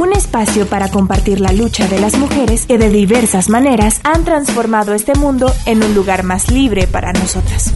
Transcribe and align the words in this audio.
Un 0.00 0.14
espacio 0.14 0.66
para 0.66 0.88
compartir 0.90 1.40
la 1.40 1.52
lucha 1.52 1.86
de 1.86 2.00
las 2.00 2.16
mujeres 2.16 2.64
que 2.64 2.78
de 2.78 2.88
diversas 2.88 3.50
maneras 3.50 4.00
han 4.02 4.24
transformado 4.24 4.94
este 4.94 5.12
mundo 5.14 5.52
en 5.66 5.84
un 5.84 5.94
lugar 5.94 6.22
más 6.22 6.50
libre 6.50 6.86
para 6.86 7.12
nosotras. 7.12 7.74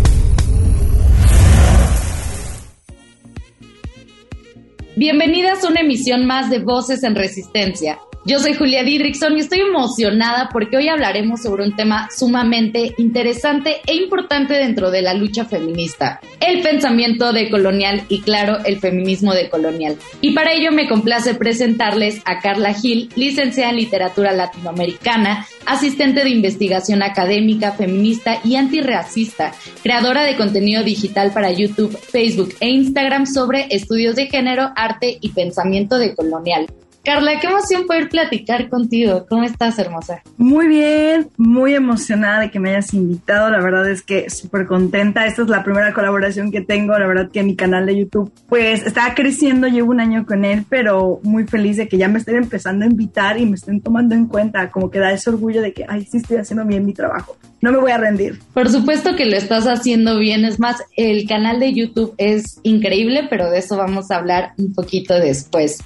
Bienvenidas 4.97 5.65
a 5.65 5.69
una 5.69 5.83
emisión 5.83 6.25
más 6.25 6.49
de 6.49 6.61
Voces 6.61 7.03
en 7.03 7.15
Resistencia. 7.15 7.99
Yo 8.27 8.39
soy 8.39 8.55
Julia 8.55 8.83
Didrikson 8.83 9.37
y 9.37 9.41
estoy 9.41 9.61
emocionada 9.61 10.49
porque 10.51 10.79
hoy 10.79 10.89
hablaremos 10.89 11.43
sobre 11.43 11.63
un 11.63 11.77
tema 11.77 12.09
sumamente 12.11 12.95
interesante 12.97 13.83
e 13.87 13.97
importante 13.97 14.55
dentro 14.55 14.91
de 14.91 15.03
la 15.03 15.13
lucha 15.13 15.45
feminista, 15.45 16.21
el 16.41 16.63
pensamiento 16.63 17.35
decolonial 17.35 18.05
y 18.09 18.23
claro, 18.23 18.65
el 18.65 18.81
feminismo 18.81 19.35
decolonial. 19.35 19.99
Y 20.23 20.33
para 20.33 20.55
ello 20.55 20.73
me 20.73 20.89
complace 20.89 21.35
presentarles 21.35 22.23
a 22.25 22.41
Carla 22.41 22.73
Gil, 22.73 23.11
licenciada 23.15 23.73
en 23.73 23.77
literatura 23.77 24.33
latinoamericana, 24.33 25.47
asistente 25.67 26.25
de 26.25 26.31
investigación 26.31 27.03
académica, 27.03 27.73
feminista 27.73 28.41
y 28.43 28.57
antirracista, 28.57 29.53
creadora 29.83 30.25
de 30.25 30.37
contenido 30.37 30.83
digital 30.83 31.31
para 31.35 31.53
YouTube, 31.53 31.95
Facebook 31.95 32.55
e 32.61 32.71
Instagram 32.71 33.27
sobre 33.27 33.67
estudios 33.69 34.17
de 34.17 34.29
género, 34.29 34.71
arte 34.77 35.19
y 35.21 35.29
pensamiento 35.29 35.99
decolonial. 35.99 36.69
Carla, 37.05 37.39
qué 37.39 37.49
emoción 37.49 37.87
poder 37.87 38.09
platicar 38.09 38.71
contigo. 38.71 39.27
¿Cómo 39.29 39.43
estás, 39.43 39.79
hermosa? 39.79 40.23
Muy 40.39 40.69
bien, 40.69 41.29
muy 41.37 41.75
emocionada 41.75 42.41
de 42.41 42.51
que 42.51 42.59
me 42.59 42.71
hayas 42.71 42.95
invitado. 42.95 43.51
La 43.51 43.61
verdad 43.61 43.87
es 43.91 44.01
que 44.01 44.31
súper 44.31 44.65
contenta. 44.67 45.27
Esta 45.27 45.43
es 45.43 45.49
la 45.49 45.63
primera 45.63 45.93
colaboración 45.93 46.51
que 46.51 46.63
tengo. 46.63 46.99
La 46.99 47.07
verdad 47.07 47.31
que 47.31 47.43
mi 47.43 47.57
canal 47.57 47.85
de 47.85 47.99
YouTube, 47.99 48.33
pues 48.49 48.87
está 48.87 49.15
creciendo. 49.15 49.69
Llevo 49.69 49.91
un 49.91 50.01
año 50.01 50.25
con 50.25 50.47
él, 50.47 50.65
pero 50.67 51.21
muy 51.23 51.45
feliz 51.45 51.77
de 51.77 51.89
que 51.89 51.99
ya 51.99 52.09
me 52.09 52.19
estén 52.19 52.37
empezando 52.37 52.87
a 52.87 52.89
invitar 52.89 53.39
y 53.39 53.45
me 53.45 53.57
estén 53.57 53.83
tomando 53.83 54.15
en 54.15 54.27
cuenta. 54.27 54.71
Como 54.71 54.91
que 54.91 54.99
da 54.99 55.13
ese 55.13 55.29
orgullo 55.29 55.61
de 55.61 55.75
que, 55.75 55.85
ay, 55.87 56.07
sí 56.11 56.17
estoy 56.17 56.39
haciendo 56.39 56.65
bien 56.65 56.87
mi 56.87 56.95
trabajo. 56.95 57.37
No 57.65 57.73
me 57.73 57.79
voy 57.79 57.93
a 57.93 57.97
rendir. 57.97 58.41
Por 58.53 58.69
supuesto 58.69 59.17
que 59.17 59.25
lo 59.25 59.39
estás 59.39 59.65
haciendo 59.65 60.19
bien. 60.19 60.45
Es 60.45 60.61
más, 60.61 60.83
el 60.99 61.27
canal 61.27 61.61
de 61.61 61.73
YouTube 61.73 62.15
es 62.19 62.61
increíble, 62.63 63.27
pero 63.31 63.49
de 63.51 63.61
eso 63.61 63.79
vamos 63.79 64.11
a 64.11 64.17
hablar 64.17 64.53
un 64.59 64.75
poquito 64.75 65.15
después. 65.15 65.83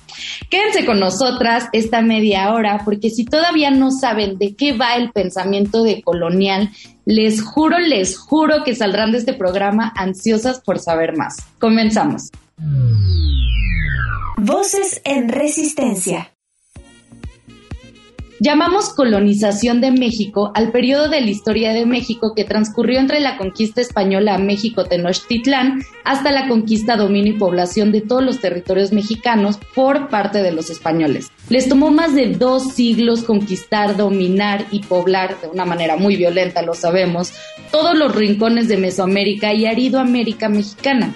Quédense 0.50 0.84
con 0.84 0.98
nosotras 0.98 1.68
esta 1.72 2.02
media 2.02 2.52
hora, 2.52 2.82
porque 2.84 3.10
si 3.10 3.24
todavía 3.24 3.70
no 3.70 3.92
saben 3.92 4.38
de 4.38 4.56
qué 4.56 4.76
va 4.76 4.96
el 4.96 5.12
pensamiento 5.12 5.84
de 5.84 6.02
colonial, 6.02 6.70
les 7.06 7.42
juro, 7.42 7.78
les 7.78 8.18
juro 8.18 8.64
que 8.64 8.74
saldrán 8.74 9.12
de 9.12 9.18
este 9.18 9.34
programa 9.34 9.92
ansiosas 9.94 10.60
por 10.60 10.80
saber 10.80 11.16
más. 11.16 11.36
Comenzamos. 11.60 12.32
Voces 14.36 15.00
en 15.04 15.28
resistencia. 15.28 16.32
Llamamos 18.40 18.90
colonización 18.90 19.80
de 19.80 19.90
México 19.90 20.52
al 20.54 20.70
periodo 20.70 21.08
de 21.08 21.20
la 21.20 21.28
historia 21.28 21.72
de 21.72 21.86
México 21.86 22.34
que 22.36 22.44
transcurrió 22.44 23.00
entre 23.00 23.18
la 23.18 23.36
conquista 23.36 23.80
española 23.80 24.36
a 24.36 24.38
México 24.38 24.84
Tenochtitlán 24.84 25.82
hasta 26.04 26.30
la 26.30 26.46
conquista, 26.46 26.96
dominio 26.96 27.32
y 27.32 27.38
población 27.38 27.90
de 27.90 28.00
todos 28.00 28.22
los 28.22 28.40
territorios 28.40 28.92
mexicanos 28.92 29.58
por 29.74 30.08
parte 30.08 30.40
de 30.40 30.52
los 30.52 30.70
españoles. 30.70 31.32
Les 31.48 31.68
tomó 31.68 31.90
más 31.90 32.14
de 32.14 32.34
dos 32.34 32.74
siglos 32.74 33.22
conquistar, 33.22 33.96
dominar 33.96 34.66
y 34.70 34.80
poblar 34.80 35.40
de 35.40 35.48
una 35.48 35.64
manera 35.64 35.96
muy 35.96 36.16
violenta, 36.16 36.62
lo 36.62 36.74
sabemos, 36.74 37.32
todos 37.72 37.96
los 37.96 38.14
rincones 38.14 38.68
de 38.68 38.76
Mesoamérica 38.76 39.54
y 39.54 39.66
Aridoamérica 39.66 40.48
mexicana. 40.48 41.14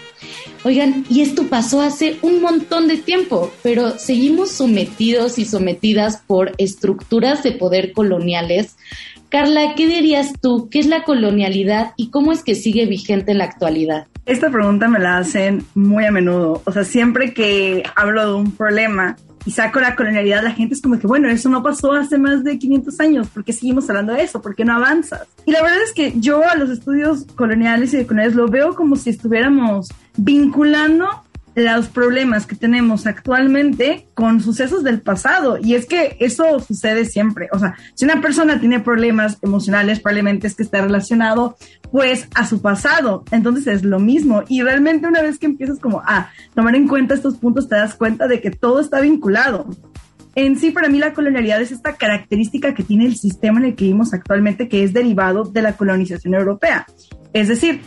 Oigan, 0.64 1.04
y 1.10 1.22
esto 1.22 1.48
pasó 1.48 1.82
hace 1.82 2.18
un 2.22 2.40
montón 2.40 2.88
de 2.88 2.96
tiempo, 2.96 3.52
pero 3.62 3.98
seguimos 3.98 4.52
sometidos 4.52 5.38
y 5.38 5.44
sometidas 5.44 6.22
por 6.26 6.52
estructuras 6.56 7.42
de 7.42 7.52
poder 7.52 7.92
coloniales. 7.92 8.76
Carla, 9.28 9.74
¿qué 9.76 9.86
dirías 9.86 10.32
tú? 10.40 10.68
¿Qué 10.70 10.78
es 10.78 10.86
la 10.86 11.02
colonialidad 11.04 11.94
y 11.96 12.10
cómo 12.10 12.32
es 12.32 12.44
que 12.44 12.54
sigue 12.54 12.86
vigente 12.86 13.32
en 13.32 13.38
la 13.38 13.44
actualidad? 13.44 14.06
Esta 14.24 14.50
pregunta 14.50 14.86
me 14.86 15.00
la 15.00 15.18
hacen 15.18 15.64
muy 15.74 16.04
a 16.04 16.12
menudo. 16.12 16.62
O 16.64 16.70
sea, 16.70 16.84
siempre 16.84 17.34
que 17.34 17.82
hablo 17.96 18.26
de 18.28 18.34
un 18.34 18.52
problema, 18.52 19.16
y 19.44 19.50
saco 19.50 19.80
la 19.80 19.96
colonialidad, 19.96 20.42
la 20.42 20.52
gente 20.52 20.74
es 20.74 20.82
como 20.82 20.98
que, 20.98 21.06
bueno, 21.06 21.28
eso 21.28 21.48
no 21.48 21.62
pasó 21.62 21.92
hace 21.92 22.18
más 22.18 22.44
de 22.44 22.58
500 22.58 23.00
años, 23.00 23.28
¿por 23.28 23.44
qué 23.44 23.52
seguimos 23.52 23.88
hablando 23.88 24.12
de 24.12 24.22
eso? 24.22 24.40
¿Por 24.40 24.54
qué 24.54 24.64
no 24.64 24.74
avanzas? 24.74 25.26
Y 25.46 25.52
la 25.52 25.62
verdad 25.62 25.82
es 25.82 25.92
que 25.92 26.14
yo 26.16 26.48
a 26.48 26.54
los 26.56 26.70
estudios 26.70 27.26
coloniales 27.34 27.92
y 27.94 27.98
de 27.98 28.06
coloniales 28.06 28.36
lo 28.36 28.48
veo 28.48 28.74
como 28.74 28.96
si 28.96 29.10
estuviéramos 29.10 29.88
vinculando 30.16 31.08
los 31.54 31.88
problemas 31.88 32.46
que 32.46 32.56
tenemos 32.56 33.06
actualmente 33.06 34.06
con 34.14 34.40
sucesos 34.40 34.82
del 34.82 35.00
pasado. 35.00 35.58
Y 35.62 35.74
es 35.74 35.86
que 35.86 36.16
eso 36.20 36.60
sucede 36.60 37.04
siempre. 37.04 37.48
O 37.52 37.58
sea, 37.58 37.74
si 37.94 38.04
una 38.04 38.20
persona 38.20 38.60
tiene 38.60 38.80
problemas 38.80 39.38
emocionales, 39.42 40.00
probablemente 40.00 40.46
es 40.46 40.54
que 40.54 40.62
está 40.62 40.80
relacionado 40.80 41.56
pues 41.90 42.28
a 42.34 42.46
su 42.46 42.62
pasado. 42.62 43.24
Entonces 43.30 43.66
es 43.66 43.84
lo 43.84 43.98
mismo. 43.98 44.44
Y 44.48 44.62
realmente 44.62 45.06
una 45.06 45.22
vez 45.22 45.38
que 45.38 45.46
empiezas 45.46 45.78
como 45.78 46.00
a 46.00 46.30
tomar 46.54 46.74
en 46.74 46.88
cuenta 46.88 47.14
estos 47.14 47.36
puntos, 47.36 47.68
te 47.68 47.76
das 47.76 47.94
cuenta 47.94 48.26
de 48.26 48.40
que 48.40 48.50
todo 48.50 48.80
está 48.80 49.00
vinculado. 49.00 49.68
En 50.34 50.58
sí, 50.58 50.70
para 50.70 50.88
mí 50.88 50.98
la 50.98 51.12
colonialidad 51.12 51.60
es 51.60 51.72
esta 51.72 51.96
característica 51.96 52.74
que 52.74 52.82
tiene 52.82 53.04
el 53.04 53.16
sistema 53.16 53.58
en 53.58 53.66
el 53.66 53.74
que 53.74 53.84
vivimos 53.84 54.14
actualmente, 54.14 54.68
que 54.68 54.82
es 54.82 54.94
derivado 54.94 55.44
de 55.44 55.60
la 55.60 55.76
colonización 55.76 56.34
europea. 56.34 56.86
Es 57.34 57.48
decir, 57.48 57.82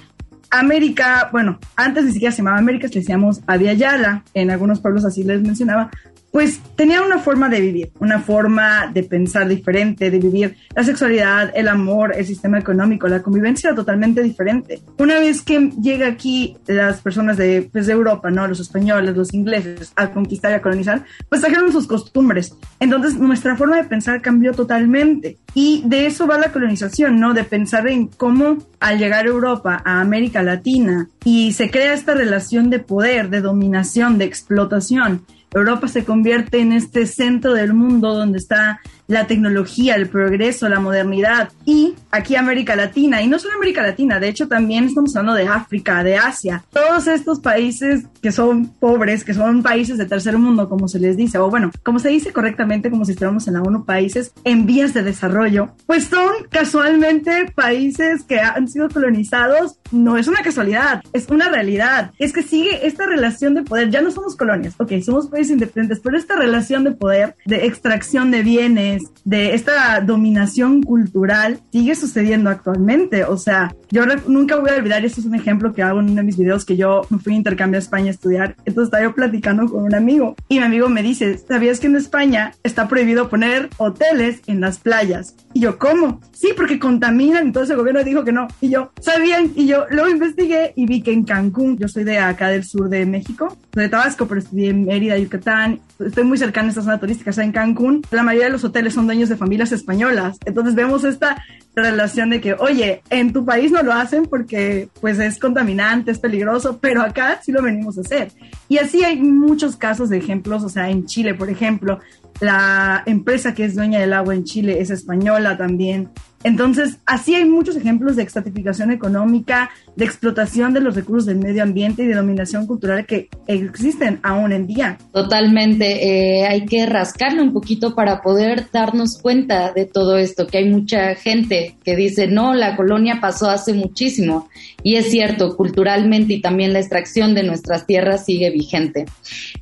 América, 0.59 1.29
bueno, 1.31 1.59
antes 1.75 2.05
ni 2.05 2.11
siquiera 2.11 2.31
se 2.31 2.39
llamaba 2.39 2.57
América, 2.57 2.87
le 2.87 3.01
decíamos 3.01 3.41
Yala, 3.73 4.23
en 4.33 4.51
algunos 4.51 4.79
pueblos 4.79 5.05
así 5.05 5.23
les 5.23 5.41
mencionaba, 5.41 5.91
pues 6.35 6.59
tenía 6.75 7.01
una 7.01 7.19
forma 7.19 7.47
de 7.47 7.61
vivir, 7.61 7.91
una 7.99 8.19
forma 8.19 8.91
de 8.93 9.03
pensar 9.03 9.47
diferente, 9.47 10.11
de 10.11 10.19
vivir 10.19 10.57
la 10.75 10.83
sexualidad, 10.83 11.53
el 11.55 11.69
amor, 11.69 12.11
el 12.13 12.25
sistema 12.25 12.59
económico, 12.59 13.07
la 13.07 13.21
convivencia 13.21 13.73
totalmente 13.73 14.21
diferente. 14.21 14.81
Una 14.97 15.17
vez 15.17 15.41
que 15.41 15.71
llega 15.81 16.07
aquí 16.07 16.57
las 16.67 16.99
personas 16.99 17.37
de, 17.37 17.69
pues, 17.71 17.87
de 17.87 17.93
Europa, 17.93 18.31
¿no? 18.31 18.45
Los 18.49 18.59
españoles, 18.59 19.15
los 19.15 19.33
ingleses, 19.33 19.93
a 19.95 20.11
conquistar 20.11 20.51
y 20.51 20.55
a 20.55 20.61
colonizar, 20.61 21.05
pues 21.29 21.39
trajeron 21.39 21.71
sus 21.71 21.87
costumbres. 21.87 22.53
Entonces 22.81 23.15
nuestra 23.15 23.55
forma 23.55 23.77
de 23.77 23.85
pensar 23.85 24.21
cambió 24.21 24.51
totalmente. 24.51 25.37
Y 25.53 25.83
de 25.85 26.05
eso 26.05 26.27
va 26.27 26.37
la 26.37 26.51
colonización, 26.51 27.17
¿no? 27.17 27.33
De 27.33 27.45
pensar 27.45 27.87
en 27.87 28.07
cómo 28.07 28.57
al 28.81 28.99
llegar 28.99 29.25
a 29.25 29.29
Europa, 29.29 29.81
a 29.85 30.01
América 30.01 30.43
Latina, 30.43 31.07
y 31.23 31.53
se 31.53 31.71
crea 31.71 31.93
esta 31.93 32.13
relación 32.13 32.69
de 32.69 32.79
poder, 32.79 33.29
de 33.29 33.39
dominación, 33.39 34.17
de 34.17 34.25
explotación, 34.25 35.21
Europa 35.55 35.87
se 35.87 36.03
convierte 36.03 36.59
en 36.59 36.73
este 36.73 37.07
centro 37.07 37.53
del 37.53 37.73
mundo 37.73 38.13
donde 38.13 38.37
está 38.37 38.81
la 39.07 39.27
tecnología, 39.27 39.95
el 39.95 40.09
progreso, 40.09 40.67
la 40.67 40.79
modernidad 40.79 41.49
y 41.63 41.93
aquí 42.11 42.35
América 42.35 42.75
Latina, 42.75 43.21
y 43.21 43.27
no 43.27 43.37
solo 43.39 43.55
América 43.55 43.81
Latina, 43.83 44.19
de 44.19 44.29
hecho 44.29 44.47
también 44.47 44.85
estamos 44.85 45.15
hablando 45.15 45.37
de 45.37 45.47
África, 45.47 46.03
de 46.03 46.17
Asia, 46.17 46.63
todos 46.71 47.07
estos 47.07 47.39
países 47.39 48.05
que 48.21 48.31
son 48.31 48.67
pobres, 48.67 49.23
que 49.23 49.33
son 49.33 49.61
países 49.61 49.97
de 49.97 50.05
tercer 50.05 50.37
mundo, 50.37 50.67
como 50.67 50.87
se 50.87 50.99
les 50.99 51.17
dice, 51.17 51.37
o 51.37 51.49
bueno, 51.49 51.71
como 51.83 51.99
se 51.99 52.09
dice 52.09 52.33
correctamente, 52.33 52.89
como 52.89 53.05
si 53.05 53.11
estuviéramos 53.11 53.47
en 53.47 53.53
la 53.53 53.61
ONU, 53.61 53.85
países 53.85 54.33
en 54.43 54.65
vías 54.65 54.93
de 54.93 55.03
desarrollo, 55.03 55.69
pues 55.85 56.05
son 56.05 56.33
casualmente 56.49 57.51
países 57.53 58.23
que 58.23 58.39
han 58.39 58.67
sido 58.67 58.89
colonizados, 58.89 59.77
no 59.91 60.17
es 60.17 60.27
una 60.27 60.41
casualidad, 60.41 61.01
es 61.13 61.27
una 61.29 61.49
realidad, 61.49 62.11
es 62.19 62.33
que 62.33 62.43
sigue 62.43 62.87
esta 62.87 63.05
relación 63.05 63.53
de 63.53 63.63
poder, 63.63 63.89
ya 63.89 64.01
no 64.01 64.11
somos 64.11 64.35
colonias, 64.35 64.75
ok, 64.77 64.93
somos 65.03 65.27
países 65.27 65.53
independientes, 65.53 65.99
pero 66.03 66.17
esta 66.17 66.35
relación 66.35 66.83
de 66.83 66.91
poder, 66.91 67.35
de 67.45 67.65
extracción 67.65 68.31
de 68.31 68.43
bienes, 68.43 69.03
de 69.23 69.53
esta 69.53 70.01
dominación 70.01 70.83
cultural 70.83 71.59
sigue 71.71 71.95
sucediendo 71.95 72.49
actualmente. 72.49 73.23
O 73.25 73.37
sea, 73.37 73.75
yo 73.89 74.03
nunca 74.27 74.57
voy 74.57 74.69
a 74.69 74.75
olvidar, 74.75 75.03
y 75.03 75.07
esto 75.07 75.21
es 75.21 75.25
un 75.25 75.35
ejemplo 75.35 75.73
que 75.73 75.83
hago 75.83 75.99
en 75.99 76.05
uno 76.05 76.15
de 76.15 76.23
mis 76.23 76.37
videos, 76.37 76.65
que 76.65 76.77
yo 76.77 77.01
me 77.09 77.19
fui 77.19 77.33
a 77.33 77.37
intercambio 77.37 77.77
a 77.77 77.79
España 77.79 78.07
a 78.07 78.11
estudiar. 78.11 78.55
Entonces 78.65 78.85
estaba 78.85 79.03
yo 79.03 79.15
platicando 79.15 79.67
con 79.67 79.83
un 79.83 79.95
amigo 79.95 80.35
y 80.47 80.59
mi 80.59 80.65
amigo 80.65 80.89
me 80.89 81.03
dice, 81.03 81.37
¿sabías 81.37 81.79
que 81.79 81.87
en 81.87 81.95
España 81.95 82.53
está 82.63 82.87
prohibido 82.87 83.29
poner 83.29 83.69
hoteles 83.77 84.41
en 84.47 84.61
las 84.61 84.79
playas? 84.79 85.35
Y 85.53 85.61
yo, 85.61 85.77
¿cómo? 85.77 86.21
Sí, 86.33 86.49
porque 86.55 86.79
contaminan. 86.79 87.47
Entonces 87.47 87.71
el 87.71 87.77
gobierno 87.77 88.03
dijo 88.03 88.23
que 88.23 88.31
no. 88.31 88.47
Y 88.61 88.69
yo, 88.69 88.91
¿sabían? 88.99 89.51
Y 89.55 89.67
yo 89.67 89.74
lo 89.89 90.09
investigué 90.09 90.73
y 90.75 90.85
vi 90.85 91.01
que 91.01 91.11
en 91.11 91.23
Cancún, 91.23 91.77
yo 91.77 91.87
soy 91.87 92.03
de 92.03 92.19
acá 92.19 92.49
del 92.49 92.63
sur 92.63 92.89
de 92.89 93.05
México, 93.05 93.57
de 93.73 93.89
Tabasco, 93.89 94.27
pero 94.27 94.39
estudié 94.39 94.69
en 94.69 94.85
Mérida, 94.85 95.17
Yucatán, 95.17 95.79
estoy 95.99 96.23
muy 96.23 96.37
cercana 96.37 96.67
a 96.67 96.69
esta 96.69 96.81
zona 96.81 96.99
turística, 96.99 97.29
o 97.29 97.33
sea, 97.33 97.43
en 97.43 97.51
Cancún, 97.51 98.01
la 98.11 98.23
mayoría 98.23 98.47
de 98.47 98.53
los 98.53 98.63
hoteles 98.63 98.93
son 98.93 99.05
dueños 99.05 99.29
de 99.29 99.37
familias 99.37 99.71
españolas. 99.71 100.37
Entonces 100.45 100.75
vemos 100.75 101.03
esta 101.03 101.43
relación 101.75 102.29
de 102.29 102.41
que, 102.41 102.53
oye, 102.53 103.01
en 103.09 103.33
tu 103.33 103.45
país 103.45 103.71
no 103.71 103.83
lo 103.83 103.93
hacen 103.93 104.25
porque 104.25 104.89
pues 105.01 105.19
es 105.19 105.39
contaminante, 105.39 106.11
es 106.11 106.19
peligroso, 106.19 106.79
pero 106.79 107.01
acá 107.01 107.39
sí 107.43 107.51
lo 107.51 107.61
venimos 107.61 107.97
a 107.97 108.01
hacer. 108.01 108.31
Y 108.69 108.77
así 108.77 109.03
hay 109.03 109.21
muchos 109.21 109.75
casos 109.75 110.09
de 110.09 110.17
ejemplos, 110.17 110.63
o 110.63 110.69
sea, 110.69 110.89
en 110.89 111.05
Chile, 111.05 111.33
por 111.33 111.49
ejemplo, 111.49 111.99
la 112.39 113.03
empresa 113.05 113.53
que 113.53 113.65
es 113.65 113.75
dueña 113.75 113.99
del 113.99 114.13
agua 114.13 114.35
en 114.35 114.43
Chile 114.43 114.79
es 114.79 114.89
española 114.89 115.57
también. 115.57 116.09
Entonces, 116.45 116.99
así 117.07 117.33
hay 117.33 117.45
muchos 117.45 117.75
ejemplos 117.75 118.15
de 118.15 118.21
extratificación 118.21 118.91
económica, 118.91 119.71
de 119.95 120.05
explotación 120.05 120.75
de 120.75 120.79
los 120.79 120.93
recursos 120.93 121.25
del 121.25 121.39
medio 121.39 121.63
ambiente 121.63 122.03
y 122.03 122.05
de 122.05 122.13
dominación 122.13 122.67
cultural 122.67 123.07
que 123.07 123.29
existen 123.47 124.19
aún 124.21 124.51
en 124.51 124.67
día. 124.67 124.99
Totalmente, 125.11 126.05
eh, 126.05 126.45
hay 126.45 126.67
que 126.67 126.85
rascarle 126.85 127.41
un 127.41 127.51
poquito 127.51 127.95
para 127.95 128.21
poder 128.21 128.67
darnos 128.71 129.17
cuenta 129.19 129.73
de 129.73 129.87
todo 129.87 130.17
esto, 130.17 130.45
que 130.45 130.59
hay 130.59 130.69
mucha 130.69 131.15
gente 131.15 131.77
que 131.83 131.95
dice, 131.95 132.27
no, 132.27 132.53
la 132.53 132.75
colonia 132.75 133.17
pasó 133.19 133.49
hace 133.49 133.73
muchísimo. 133.73 134.47
Y 134.83 134.97
es 134.97 135.09
cierto, 135.09 135.57
culturalmente 135.57 136.35
y 136.35 136.41
también 136.41 136.73
la 136.73 136.79
extracción 136.79 137.33
de 137.33 137.41
nuestras 137.41 137.87
tierras 137.87 138.23
sigue 138.23 138.51
vigente. 138.51 139.05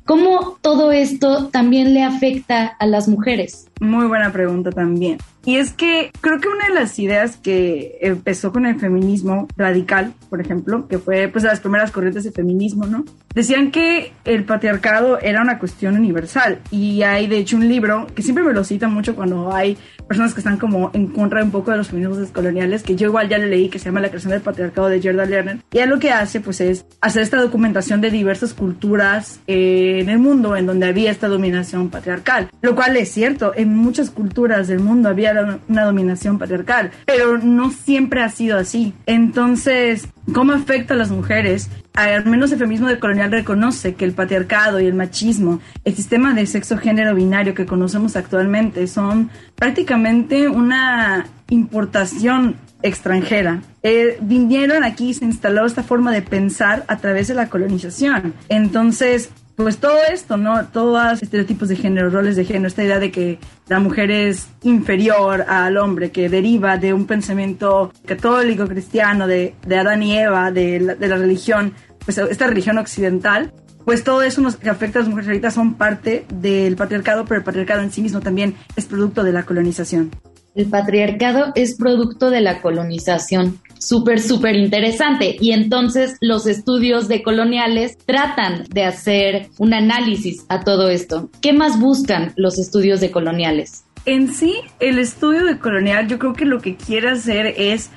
¿Cómo 0.04 0.58
todo 0.60 0.92
esto 0.92 1.48
también 1.48 1.94
le 1.94 2.02
afecta 2.02 2.76
a 2.78 2.86
las 2.86 3.08
mujeres? 3.08 3.68
Muy 3.80 4.06
buena 4.06 4.30
pregunta 4.30 4.70
también. 4.70 5.16
Y 5.44 5.56
es 5.56 5.72
que 5.72 6.10
creo 6.20 6.40
que 6.40 6.48
una 6.48 6.68
de 6.68 6.74
las 6.74 6.98
ideas 6.98 7.36
que 7.36 7.98
empezó 8.00 8.52
con 8.52 8.66
el 8.66 8.80
feminismo 8.80 9.46
radical, 9.56 10.14
por 10.30 10.40
ejemplo, 10.40 10.88
que 10.88 10.98
fue 10.98 11.28
pues 11.28 11.42
de 11.42 11.50
las 11.50 11.60
primeras 11.60 11.90
corrientes 11.90 12.24
de 12.24 12.32
feminismo, 12.32 12.86
¿no? 12.86 13.04
Decían 13.34 13.70
que 13.70 14.12
el 14.24 14.44
patriarcado 14.44 15.18
era 15.20 15.42
una 15.42 15.58
cuestión 15.58 15.96
universal 15.96 16.60
y 16.70 17.02
hay 17.02 17.26
de 17.26 17.38
hecho 17.38 17.56
un 17.56 17.68
libro 17.68 18.06
que 18.14 18.22
siempre 18.22 18.44
me 18.44 18.52
lo 18.52 18.64
cita 18.64 18.88
mucho 18.88 19.14
cuando 19.16 19.52
hay 19.52 19.76
personas 20.06 20.34
que 20.34 20.40
están 20.40 20.56
como 20.56 20.90
en 20.94 21.08
contra 21.08 21.42
un 21.42 21.50
poco 21.50 21.72
de 21.72 21.78
los 21.78 21.88
feminismos 21.88 22.18
descoloniales, 22.18 22.82
que 22.82 22.94
yo 22.94 23.08
igual 23.08 23.28
ya 23.28 23.38
le 23.38 23.48
leí, 23.48 23.68
que 23.68 23.78
se 23.78 23.86
llama 23.86 24.00
La 24.00 24.08
creación 24.08 24.32
del 24.32 24.40
patriarcado 24.40 24.88
de 24.88 25.00
Gerda 25.00 25.26
Lerner. 25.26 25.58
Y 25.72 25.78
él 25.78 25.90
lo 25.90 25.98
que 25.98 26.10
hace 26.10 26.40
pues 26.40 26.60
es 26.60 26.86
hacer 27.00 27.22
esta 27.22 27.40
documentación 27.40 28.00
de 28.00 28.10
diversas 28.10 28.54
culturas 28.54 29.40
eh, 29.46 29.98
en 30.00 30.08
el 30.08 30.18
mundo 30.18 30.56
en 30.56 30.66
donde 30.66 30.86
había 30.86 31.10
esta 31.10 31.28
dominación 31.28 31.90
patriarcal, 31.90 32.50
lo 32.62 32.74
cual 32.74 32.96
es 32.96 33.10
cierto, 33.10 33.52
en 33.54 33.76
muchas 33.76 34.10
culturas 34.10 34.68
del 34.68 34.80
mundo 34.80 35.08
había 35.08 35.33
una 35.68 35.84
dominación 35.84 36.38
patriarcal, 36.38 36.90
pero 37.06 37.38
no 37.38 37.70
siempre 37.70 38.22
ha 38.22 38.28
sido 38.28 38.58
así. 38.58 38.94
Entonces, 39.06 40.08
¿cómo 40.32 40.52
afecta 40.52 40.94
a 40.94 40.96
las 40.96 41.10
mujeres? 41.10 41.68
Al 41.94 42.26
menos 42.26 42.50
el 42.52 42.58
feminismo 42.58 42.88
del 42.88 42.98
colonial 42.98 43.30
reconoce 43.30 43.94
que 43.94 44.04
el 44.04 44.12
patriarcado 44.12 44.80
y 44.80 44.86
el 44.86 44.94
machismo, 44.94 45.60
el 45.84 45.94
sistema 45.94 46.34
de 46.34 46.46
sexo-género 46.46 47.14
binario 47.14 47.54
que 47.54 47.66
conocemos 47.66 48.16
actualmente, 48.16 48.86
son 48.86 49.30
prácticamente 49.54 50.48
una 50.48 51.26
importación 51.50 52.56
extranjera. 52.82 53.62
Eh, 53.82 54.18
vinieron 54.20 54.84
aquí 54.84 55.10
y 55.10 55.14
se 55.14 55.24
instaló 55.24 55.64
esta 55.66 55.82
forma 55.82 56.12
de 56.12 56.22
pensar 56.22 56.84
a 56.88 56.98
través 56.98 57.28
de 57.28 57.34
la 57.34 57.48
colonización. 57.48 58.34
Entonces, 58.48 59.30
pues 59.56 59.78
todo 59.78 59.98
esto, 60.12 60.36
¿no? 60.36 60.66
Todos 60.66 61.22
estereotipos 61.22 61.68
de 61.68 61.76
género, 61.76 62.10
roles 62.10 62.36
de 62.36 62.44
género, 62.44 62.66
esta 62.66 62.84
idea 62.84 62.98
de 62.98 63.10
que 63.10 63.38
la 63.68 63.78
mujer 63.78 64.10
es 64.10 64.48
inferior 64.62 65.42
al 65.42 65.76
hombre, 65.76 66.10
que 66.10 66.28
deriva 66.28 66.76
de 66.76 66.92
un 66.92 67.06
pensamiento 67.06 67.92
católico, 68.04 68.66
cristiano, 68.66 69.26
de, 69.26 69.54
de 69.66 69.78
Adán 69.78 70.02
y 70.02 70.18
Eva, 70.18 70.50
de 70.50 70.80
la, 70.80 70.94
de 70.94 71.08
la 71.08 71.16
religión, 71.16 71.72
pues 72.04 72.18
esta 72.18 72.46
religión 72.46 72.78
occidental, 72.78 73.52
pues 73.84 74.02
todo 74.02 74.22
eso 74.22 74.40
nos, 74.40 74.56
que 74.56 74.70
afecta 74.70 74.98
a 74.98 75.02
las 75.02 75.08
mujeres 75.08 75.28
ahorita 75.28 75.50
son 75.50 75.74
parte 75.74 76.26
del 76.32 76.74
patriarcado, 76.76 77.24
pero 77.24 77.38
el 77.38 77.44
patriarcado 77.44 77.82
en 77.82 77.92
sí 77.92 78.02
mismo 78.02 78.20
también 78.20 78.54
es 78.76 78.86
producto 78.86 79.22
de 79.22 79.32
la 79.32 79.44
colonización. 79.44 80.10
El 80.54 80.66
patriarcado 80.66 81.52
es 81.54 81.76
producto 81.76 82.30
de 82.30 82.40
la 82.40 82.62
colonización. 82.62 83.58
Súper, 83.84 84.18
súper 84.18 84.56
interesante. 84.56 85.36
Y 85.38 85.52
entonces 85.52 86.16
los 86.22 86.46
estudios 86.46 87.06
de 87.06 87.22
coloniales 87.22 87.98
tratan 88.06 88.64
de 88.70 88.84
hacer 88.84 89.48
un 89.58 89.74
análisis 89.74 90.46
a 90.48 90.64
todo 90.64 90.88
esto. 90.88 91.28
¿Qué 91.42 91.52
más 91.52 91.78
buscan 91.78 92.32
los 92.36 92.58
estudios 92.58 93.00
de 93.00 93.10
coloniales? 93.10 93.84
En 94.06 94.32
sí, 94.32 94.54
el 94.80 94.98
estudio 94.98 95.44
de 95.44 95.58
colonial 95.58 96.08
yo 96.08 96.18
creo 96.18 96.32
que 96.32 96.46
lo 96.46 96.60
que 96.60 96.76
quiere 96.76 97.10
hacer 97.10 97.54
es 97.58 97.90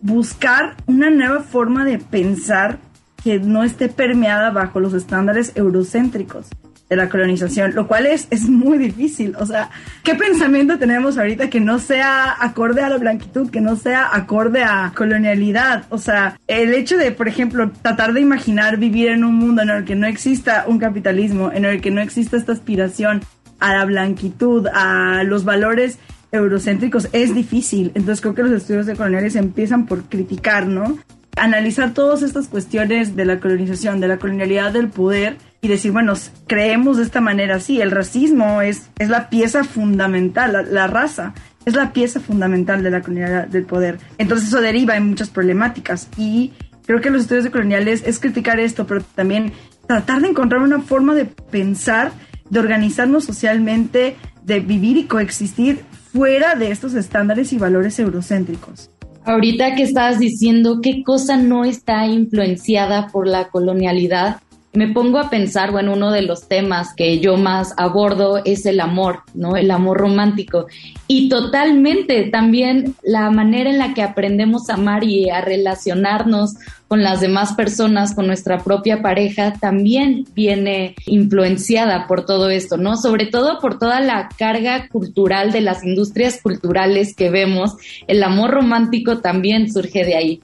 buscar 0.00 0.76
una 0.86 1.10
nueva 1.10 1.40
forma 1.40 1.84
de 1.84 1.98
pensar 1.98 2.78
que 3.24 3.40
no 3.40 3.64
esté 3.64 3.88
permeada 3.88 4.50
bajo 4.50 4.78
los 4.78 4.94
estándares 4.94 5.52
eurocéntricos 5.56 6.46
de 6.92 6.96
la 6.96 7.08
colonización, 7.08 7.74
lo 7.74 7.88
cual 7.88 8.04
es, 8.04 8.26
es 8.28 8.50
muy 8.50 8.76
difícil. 8.76 9.34
O 9.38 9.46
sea, 9.46 9.70
¿qué 10.02 10.14
pensamiento 10.14 10.78
tenemos 10.78 11.16
ahorita 11.16 11.48
que 11.48 11.58
no 11.58 11.78
sea 11.78 12.36
acorde 12.38 12.82
a 12.82 12.90
la 12.90 12.98
blanquitud, 12.98 13.50
que 13.50 13.62
no 13.62 13.76
sea 13.76 14.14
acorde 14.14 14.62
a 14.62 14.92
colonialidad? 14.94 15.86
O 15.88 15.96
sea, 15.96 16.38
el 16.46 16.74
hecho 16.74 16.98
de, 16.98 17.10
por 17.10 17.28
ejemplo, 17.28 17.70
tratar 17.80 18.12
de 18.12 18.20
imaginar 18.20 18.76
vivir 18.76 19.08
en 19.08 19.24
un 19.24 19.36
mundo 19.36 19.62
en 19.62 19.70
el 19.70 19.84
que 19.86 19.94
no 19.94 20.06
exista 20.06 20.66
un 20.68 20.78
capitalismo, 20.78 21.50
en 21.50 21.64
el 21.64 21.80
que 21.80 21.90
no 21.90 22.02
exista 22.02 22.36
esta 22.36 22.52
aspiración 22.52 23.22
a 23.58 23.74
la 23.74 23.86
blanquitud, 23.86 24.66
a 24.74 25.22
los 25.24 25.44
valores 25.44 25.98
eurocéntricos, 26.30 27.08
es 27.12 27.34
difícil. 27.34 27.92
Entonces 27.94 28.20
creo 28.20 28.34
que 28.34 28.42
los 28.42 28.52
estudios 28.52 28.84
de 28.84 28.96
coloniales 28.96 29.34
empiezan 29.34 29.86
por 29.86 30.02
criticar, 30.04 30.66
¿no? 30.66 30.98
Analizar 31.42 31.92
todas 31.92 32.22
estas 32.22 32.46
cuestiones 32.46 33.16
de 33.16 33.24
la 33.24 33.40
colonización, 33.40 33.98
de 33.98 34.06
la 34.06 34.18
colonialidad 34.18 34.70
del 34.70 34.86
poder 34.86 35.38
y 35.60 35.66
decir, 35.66 35.90
bueno, 35.90 36.12
creemos 36.46 36.98
de 36.98 37.02
esta 37.02 37.20
manera, 37.20 37.58
sí, 37.58 37.80
el 37.80 37.90
racismo 37.90 38.62
es, 38.62 38.90
es 39.00 39.08
la 39.08 39.28
pieza 39.28 39.64
fundamental, 39.64 40.68
la, 40.70 40.86
raza 40.86 41.34
es 41.64 41.74
la 41.74 41.92
pieza 41.92 42.20
fundamental 42.20 42.84
de 42.84 42.90
la 42.92 43.00
colonialidad 43.00 43.48
del 43.48 43.64
poder. 43.64 43.98
Entonces 44.18 44.46
eso 44.46 44.60
deriva 44.60 44.96
en 44.96 45.08
muchas 45.08 45.30
problemáticas 45.30 46.08
y 46.16 46.52
creo 46.86 47.00
que 47.00 47.10
los 47.10 47.22
estudios 47.22 47.42
de 47.42 47.50
coloniales 47.50 48.04
es 48.06 48.20
criticar 48.20 48.60
esto, 48.60 48.86
pero 48.86 49.02
también 49.02 49.52
tratar 49.88 50.22
de 50.22 50.28
encontrar 50.28 50.62
una 50.62 50.78
forma 50.78 51.16
de 51.16 51.24
pensar, 51.24 52.12
de 52.50 52.60
organizarnos 52.60 53.24
socialmente, 53.24 54.14
de 54.44 54.60
vivir 54.60 54.96
y 54.96 55.06
coexistir 55.06 55.80
fuera 56.12 56.54
de 56.54 56.70
estos 56.70 56.94
estándares 56.94 57.52
y 57.52 57.58
valores 57.58 57.98
eurocéntricos. 57.98 58.92
Ahorita 59.24 59.76
que 59.76 59.84
estabas 59.84 60.18
diciendo 60.18 60.80
qué 60.82 61.04
cosa 61.04 61.36
no 61.36 61.64
está 61.64 62.06
influenciada 62.06 63.08
por 63.08 63.28
la 63.28 63.48
colonialidad, 63.50 64.40
me 64.74 64.88
pongo 64.88 65.18
a 65.18 65.28
pensar, 65.28 65.70
bueno, 65.70 65.92
uno 65.92 66.10
de 66.10 66.22
los 66.22 66.48
temas 66.48 66.94
que 66.94 67.20
yo 67.20 67.36
más 67.36 67.74
abordo 67.76 68.40
es 68.44 68.64
el 68.64 68.80
amor, 68.80 69.20
¿no? 69.34 69.56
El 69.56 69.70
amor 69.70 69.98
romántico. 69.98 70.66
Y 71.06 71.28
totalmente 71.28 72.24
también 72.30 72.94
la 73.02 73.30
manera 73.30 73.68
en 73.68 73.78
la 73.78 73.92
que 73.92 74.02
aprendemos 74.02 74.70
a 74.70 74.74
amar 74.74 75.04
y 75.04 75.28
a 75.28 75.42
relacionarnos 75.42 76.54
con 76.88 77.02
las 77.02 77.20
demás 77.20 77.54
personas, 77.54 78.14
con 78.14 78.26
nuestra 78.26 78.58
propia 78.58 79.02
pareja, 79.02 79.54
también 79.54 80.26
viene 80.34 80.94
influenciada 81.06 82.06
por 82.06 82.24
todo 82.24 82.50
esto, 82.50 82.76
¿no? 82.76 82.96
Sobre 82.96 83.26
todo 83.26 83.60
por 83.60 83.78
toda 83.78 84.00
la 84.00 84.28
carga 84.38 84.88
cultural 84.88 85.52
de 85.52 85.62
las 85.62 85.84
industrias 85.84 86.40
culturales 86.42 87.14
que 87.14 87.30
vemos. 87.30 87.76
El 88.06 88.22
amor 88.22 88.50
romántico 88.50 89.18
también 89.18 89.72
surge 89.72 90.04
de 90.04 90.16
ahí. 90.16 90.42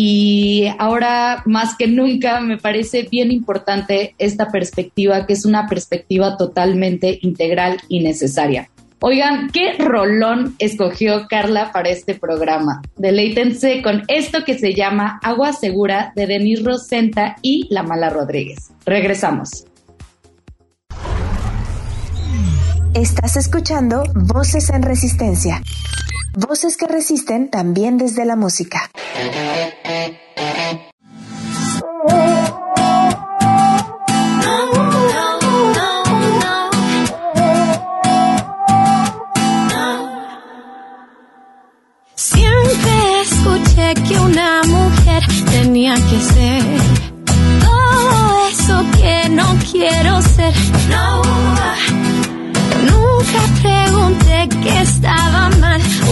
Y 0.00 0.68
ahora 0.78 1.42
más 1.44 1.74
que 1.76 1.88
nunca 1.88 2.38
me 2.38 2.56
parece 2.56 3.08
bien 3.10 3.32
importante 3.32 4.14
esta 4.18 4.46
perspectiva, 4.46 5.26
que 5.26 5.32
es 5.32 5.44
una 5.44 5.66
perspectiva 5.66 6.36
totalmente 6.36 7.18
integral 7.22 7.78
y 7.88 7.98
necesaria. 8.04 8.70
Oigan, 9.00 9.50
¿qué 9.50 9.72
rolón 9.76 10.54
escogió 10.60 11.26
Carla 11.28 11.72
para 11.72 11.88
este 11.88 12.14
programa? 12.14 12.80
Deleítense 12.96 13.82
con 13.82 14.04
esto 14.06 14.44
que 14.44 14.56
se 14.56 14.72
llama 14.72 15.18
Agua 15.20 15.52
Segura 15.52 16.12
de 16.14 16.28
Denis 16.28 16.62
Rosenta 16.62 17.34
y 17.42 17.66
La 17.68 17.82
Mala 17.82 18.08
Rodríguez. 18.08 18.70
Regresamos. 18.86 19.64
Estás 22.94 23.36
escuchando 23.36 24.04
Voces 24.14 24.70
en 24.70 24.82
Resistencia. 24.84 25.60
Voces 26.40 26.76
que 26.76 26.86
resisten 26.86 27.50
también 27.50 27.98
desde 27.98 28.24
la 28.24 28.36
música. 28.36 28.88
Siempre 42.14 43.20
escuché 43.22 43.94
que 44.06 44.20
una 44.20 44.62
mujer 44.62 45.24
tenía 45.50 45.94
que 45.96 46.20
ser 46.20 46.62
todo 47.64 48.48
eso 48.48 48.84
que 48.96 49.28
no 49.30 49.58
quiero 49.72 50.22
ser. 50.22 50.54
Nunca 52.86 53.40
pregunté 53.60 54.48
que 54.62 54.82
estaba 54.82 55.50
mal 55.58 55.67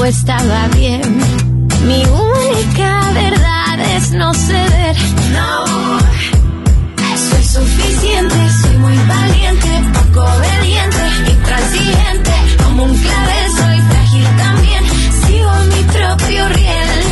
estaba 0.07 0.69
bien. 0.69 1.19
Mi 1.85 2.03
única 2.05 3.13
verdad 3.13 3.97
es 3.97 4.13
no 4.13 4.33
ceder. 4.35 4.97
No, 5.33 5.99
soy 7.29 7.43
suficiente, 7.43 8.37
soy 8.63 8.77
muy 8.79 8.97
valiente, 8.97 9.69
poco 9.95 10.21
obediente, 10.21 11.03
intransigente, 11.33 12.33
como 12.63 12.85
un 12.85 12.97
clavel 12.97 13.51
soy 13.51 13.81
frágil 13.81 14.27
también. 14.37 14.85
Sigo 15.27 15.53
mi 15.75 15.83
propio 15.83 16.49
riel, 16.51 17.03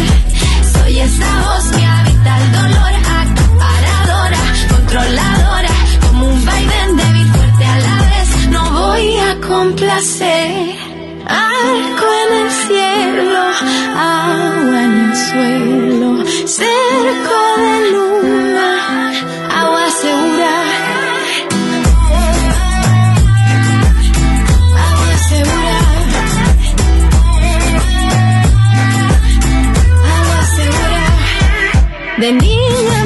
soy 0.72 1.00
esa 1.00 1.40
voz 1.46 1.64
que 1.76 1.84
habita 1.84 2.38
el 2.42 2.52
dolor, 2.52 2.92
acaparadora, 3.22 4.42
controladora, 4.70 5.74
como 6.06 6.28
un 6.28 6.44
vaivén 6.44 6.96
débil 6.96 7.26
fuerte 7.26 7.64
a 7.64 7.78
la 7.78 7.98
vez. 8.10 8.48
No 8.50 8.70
voy 8.70 9.16
a 9.16 9.40
complacer. 9.48 10.93
Arco 11.26 12.06
en 12.22 12.30
el 12.42 12.50
cielo, 12.50 13.42
agua 13.96 14.82
en 14.84 14.92
el 15.04 15.16
suelo, 15.16 16.24
cerco 16.46 17.38
de 17.56 17.90
luna, 17.92 18.68
agua 19.50 19.90
segura. 20.02 20.54
Agua 24.86 25.16
segura. 25.28 25.78
Agua 30.14 30.40
segura. 30.56 31.06
De 32.18 32.32
niña 32.32 33.03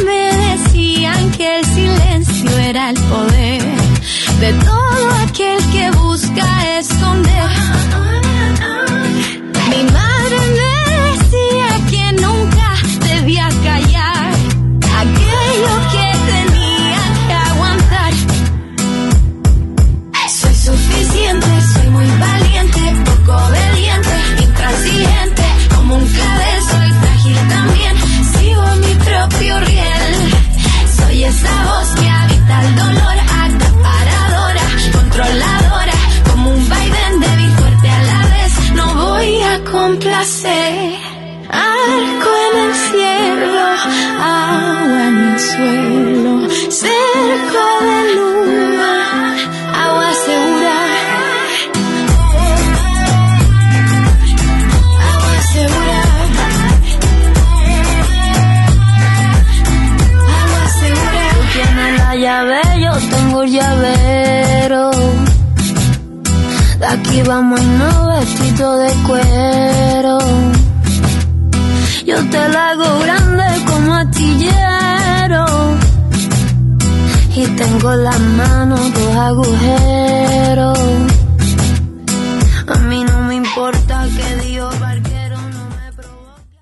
A 82.67 82.75
mí 82.81 83.03
no 83.03 83.23
me 83.23 83.37
importa 83.37 84.07
que 84.15 84.47
Dios 84.47 84.79
barquero 84.79 85.37
no 85.37 85.71
me 85.71 85.93
provoque. 85.93 86.59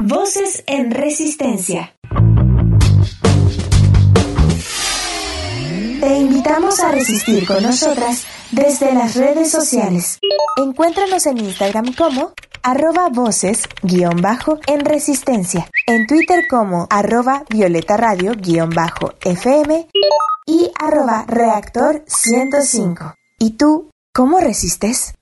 Voces 0.00 0.62
en 0.66 0.90
Resistencia. 0.90 1.94
Te 6.00 6.18
invitamos 6.18 6.80
a 6.80 6.92
resistir 6.92 7.46
con 7.46 7.62
nosotras 7.62 8.24
desde 8.50 8.92
las 8.92 9.16
redes 9.16 9.50
sociales. 9.50 10.18
Encuéntranos 10.58 11.24
en 11.26 11.38
Instagram 11.38 11.94
como 11.94 12.34
arroba 12.66 13.08
voces 13.10 13.62
guion 13.84 14.20
bajo 14.20 14.58
en 14.66 14.84
resistencia, 14.84 15.70
en 15.86 16.08
Twitter 16.08 16.46
como 16.50 16.88
arroba 16.90 17.44
violeta 17.48 17.96
radio 17.96 18.32
guion 18.36 18.70
bajo 18.70 19.12
fm 19.20 19.86
y 20.46 20.72
arroba 20.76 21.24
reactor 21.28 22.02
105. 22.08 23.14
¿Y 23.38 23.50
tú, 23.50 23.88
cómo 24.12 24.40
resistes? 24.40 25.14